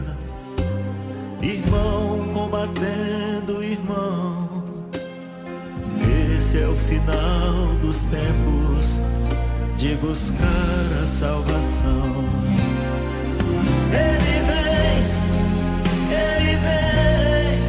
[1.42, 4.64] irmão combatendo irmão.
[6.38, 9.02] Esse é o final dos tempos
[9.78, 12.24] de buscar a salvação.
[13.92, 15.04] Ele vem,
[16.10, 17.60] ele vem,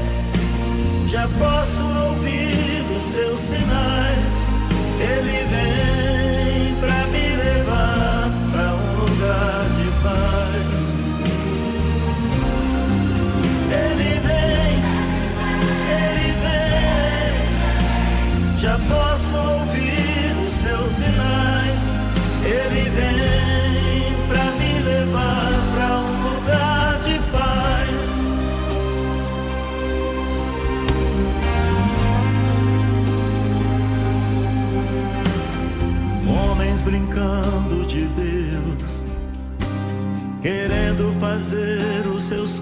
[1.08, 4.33] já posso ouvir os seus sinais.
[5.04, 5.93] Ele vem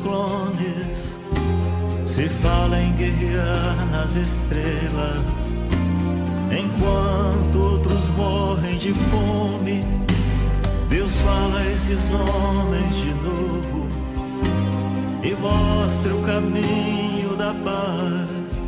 [0.03, 1.19] clones.
[2.05, 5.57] Se fala em guerrear nas estrelas,
[6.51, 9.85] enquanto outros morrem de fome.
[10.89, 13.89] Deus fala a esses homens de novo
[15.23, 18.61] e mostra o caminho da paz.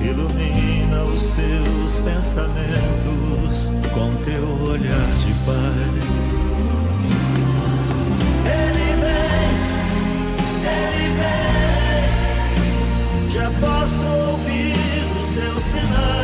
[0.00, 6.37] Ilumina os seus pensamentos com teu olhar de paz.
[15.38, 16.17] Ouvir os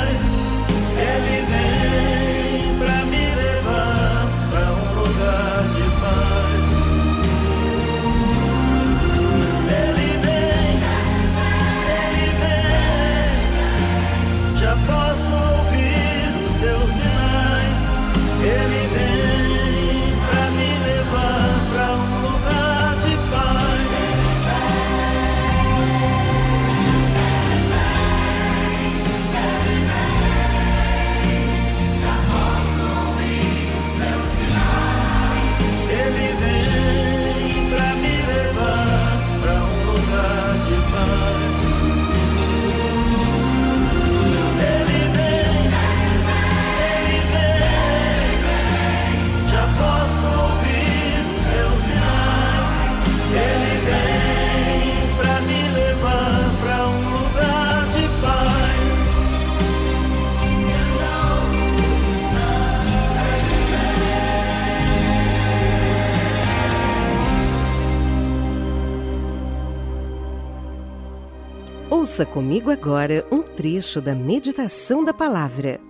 [72.14, 75.80] Ouça comigo agora um trecho da meditação da palavra.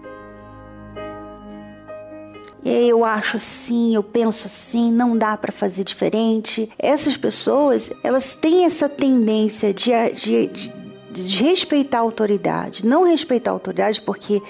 [2.64, 6.72] eu acho assim, eu penso assim, não dá para fazer diferente.
[6.78, 10.72] Essas pessoas, elas têm essa tendência de, de, de,
[11.10, 14.40] de respeitar a autoridade, não respeitar a autoridade porque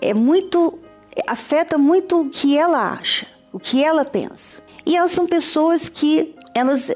[0.00, 0.78] é muito
[1.26, 4.62] afeta muito o que ela acha, o que ela pensa.
[4.86, 6.92] E elas são pessoas que elas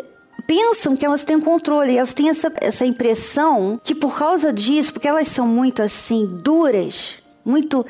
[0.51, 5.07] pensam que elas têm controle, elas têm essa, essa impressão que por causa disso, porque
[5.07, 7.87] elas são muito assim duras, muito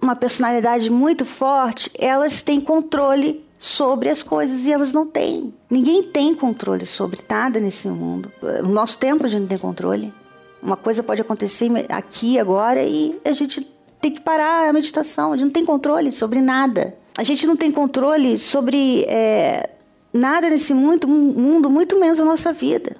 [0.00, 5.54] uma personalidade muito forte, elas têm controle sobre as coisas e elas não têm.
[5.70, 8.32] Ninguém tem controle sobre nada nesse mundo.
[8.64, 10.12] No nosso tempo a gente não tem controle.
[10.60, 13.64] Uma coisa pode acontecer aqui agora e a gente
[14.00, 15.32] tem que parar a meditação.
[15.32, 16.96] A gente não tem controle sobre nada.
[17.16, 19.70] A gente não tem controle sobre é,
[20.12, 22.96] nada nesse mundo, mundo, muito menos a nossa vida.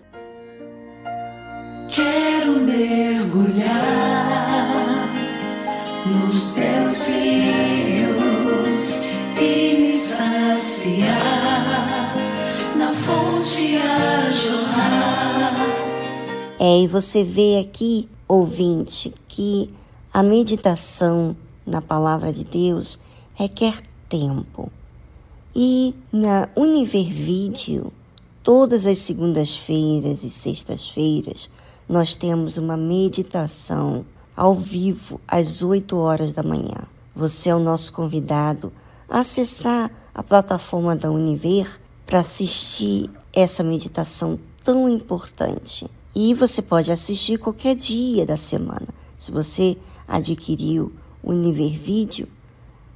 [1.89, 3.73] Quero mergulhar
[6.07, 9.03] nos teus rios
[9.39, 10.97] e me saciar
[12.77, 15.55] na fonte a jorrar.
[16.59, 19.69] É, e você vê aqui, ouvinte, que
[20.15, 21.37] a meditação
[21.67, 23.01] na palavra de Deus
[23.35, 23.75] requer
[24.09, 24.73] tempo.
[25.55, 27.93] E na Univer Video,
[28.43, 31.51] todas as segundas-feiras e sextas-feiras,
[31.87, 36.89] nós temos uma meditação ao vivo às 8 horas da manhã.
[37.15, 38.73] Você é o nosso convidado
[39.07, 41.69] a acessar a plataforma da Univer
[42.07, 45.87] para assistir essa meditação tão importante.
[46.15, 48.89] E você pode assistir qualquer dia da semana.
[49.19, 49.77] Se você
[50.09, 50.93] adquiriu
[51.23, 52.27] o Univer Vídeo,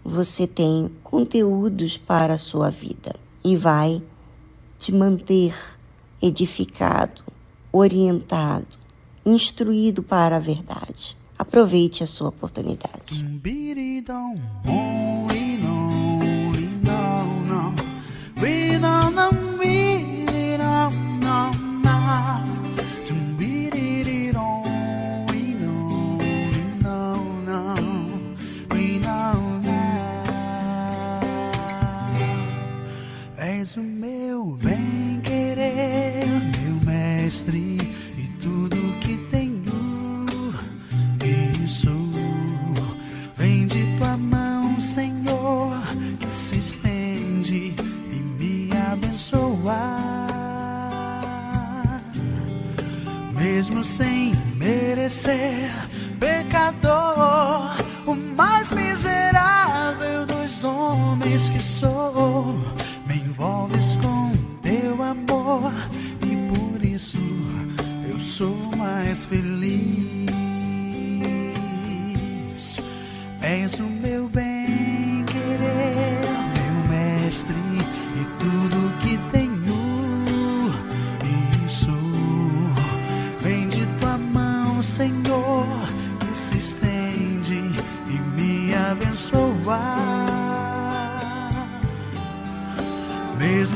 [0.07, 4.01] você tem conteúdos para a sua vida e vai
[4.79, 5.55] te manter
[6.23, 7.23] edificado,
[7.73, 8.67] orientado,
[9.25, 11.17] instruído para a verdade.
[11.39, 13.23] Aproveite a sua oportunidade.
[33.67, 36.25] És o meu bem querer,
[36.61, 37.77] meu mestre,
[38.17, 40.25] e tudo que tenho
[41.65, 41.91] isso
[43.37, 45.73] vem de tua mão, Senhor,
[46.21, 47.75] que se estende
[48.13, 49.75] e me abençoa.
[53.35, 55.73] Mesmo sem merecer,
[56.21, 57.75] pecador,
[58.07, 61.96] o mais miserável dos homens que sou,
[63.37, 64.33] envolves com
[64.63, 65.71] teu amor
[66.23, 67.19] e por isso
[68.09, 70.27] eu sou mais feliz.
[73.43, 74.56] És o meu bem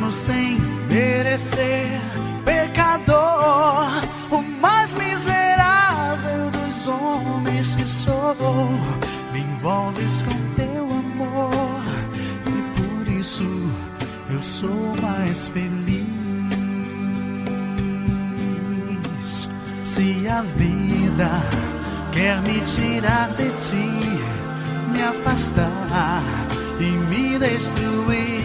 [0.00, 0.56] Mesmo sem
[0.88, 2.00] merecer,
[2.42, 3.86] pecador,
[4.30, 8.34] o mais miserável dos homens que sou,
[9.30, 11.82] me envolves com teu amor
[12.46, 13.46] e por isso
[14.30, 16.08] eu sou mais feliz.
[19.82, 21.42] Se a vida
[22.10, 23.90] quer me tirar de ti,
[24.92, 26.22] me afastar
[26.80, 28.39] e me destruir,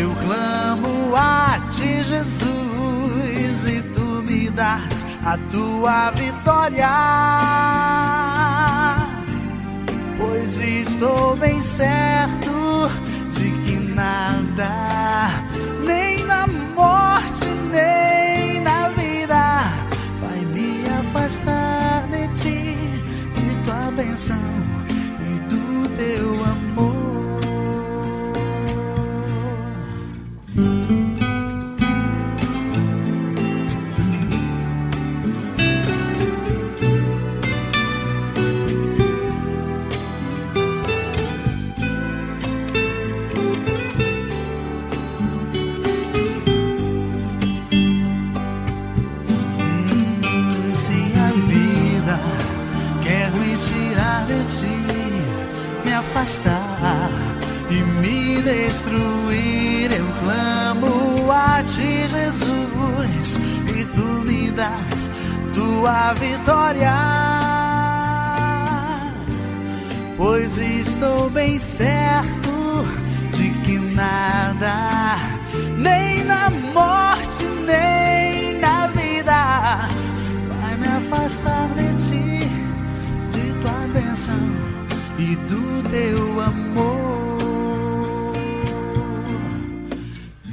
[0.00, 6.88] eu clamo a ti, Jesus, e tu me das a tua vitória.
[10.16, 12.88] Pois estou bem certo
[13.32, 15.44] de que nada,
[15.84, 19.70] nem na morte, nem na vida,
[20.22, 22.76] vai me afastar de ti,
[23.36, 24.40] de tua bênção
[25.28, 26.59] e do teu amor.
[56.20, 57.10] afastar
[57.70, 59.90] e me destruir.
[59.92, 63.38] Eu clamo a ti, Jesus,
[63.74, 65.10] e tu me das
[65.54, 66.92] tua vitória.
[70.16, 72.84] Pois estou bem certo
[73.32, 75.16] de que nada,
[75.78, 79.88] nem na morte, nem na vida,
[80.50, 82.48] vai me afastar de ti,
[83.30, 84.79] de tua bênção
[85.20, 88.32] e do teu amor.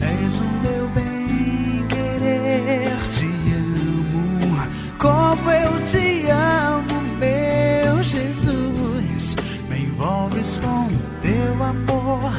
[0.02, 4.58] És o meu bem querer, te amo
[5.00, 9.36] como eu te amo, meu Jesus.
[9.70, 10.90] Me envolves com
[11.22, 12.34] teu amor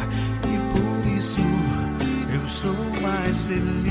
[0.44, 1.40] e por isso
[2.34, 3.88] eu sou mais feliz.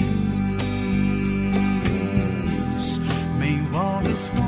[3.40, 4.47] Me envolves com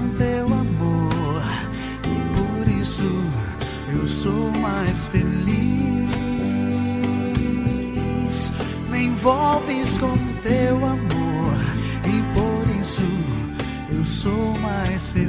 [4.90, 6.10] mais feliz.
[8.90, 11.54] Me envolves com teu amor
[12.06, 13.04] e por isso
[13.92, 15.29] eu sou mais feliz.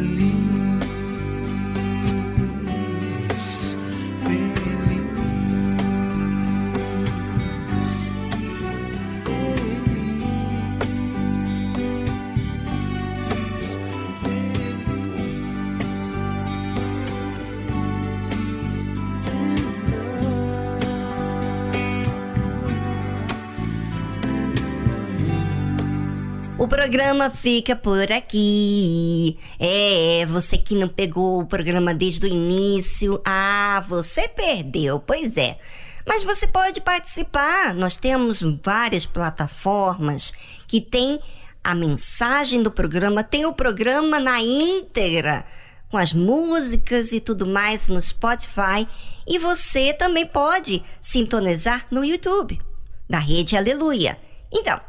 [26.80, 29.36] Programa fica por aqui.
[29.58, 35.58] É, você que não pegou o programa desde o início, ah, você perdeu, pois é.
[36.06, 37.74] Mas você pode participar.
[37.74, 40.32] Nós temos várias plataformas
[40.66, 41.20] que tem
[41.62, 45.44] a mensagem do programa, tem o programa na íntegra
[45.90, 48.88] com as músicas e tudo mais no Spotify.
[49.26, 52.58] E você também pode sintonizar no YouTube,
[53.06, 54.16] da Rede Aleluia.
[54.50, 54.80] Então,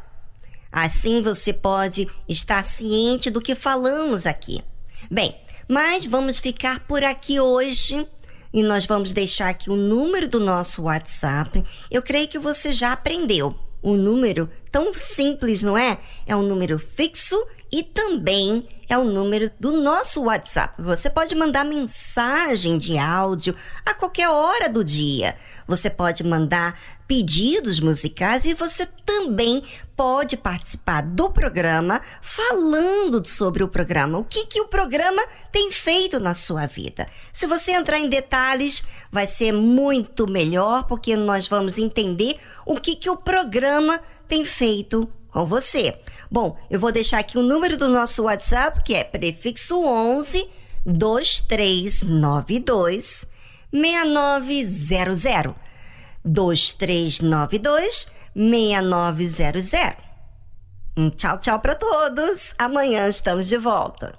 [0.72, 4.62] assim você pode estar ciente do que falamos aqui.
[5.10, 5.36] Bem,
[5.68, 8.06] mas vamos ficar por aqui hoje
[8.52, 11.62] e nós vamos deixar aqui o número do nosso WhatsApp.
[11.90, 13.54] Eu creio que você já aprendeu.
[13.82, 15.98] O número tão simples, não é?
[16.26, 17.36] É um número fixo
[17.72, 20.74] e também é o número do nosso WhatsApp.
[20.82, 23.54] Você pode mandar mensagem de áudio
[23.86, 25.34] a qualquer hora do dia.
[25.66, 26.78] Você pode mandar
[27.08, 29.62] pedidos musicais e você também
[29.96, 34.18] pode participar do programa falando sobre o programa.
[34.18, 37.06] O que, que o programa tem feito na sua vida?
[37.32, 42.36] Se você entrar em detalhes, vai ser muito melhor, porque nós vamos entender
[42.66, 45.98] o que, que o programa tem feito com você.
[46.32, 50.48] Bom, eu vou deixar aqui o número do nosso WhatsApp, que é prefixo 11
[50.86, 53.26] 2392
[53.70, 55.54] 6900.
[56.24, 59.70] 2392 6900.
[60.96, 62.54] Um tchau, tchau para todos.
[62.58, 64.18] Amanhã estamos de volta.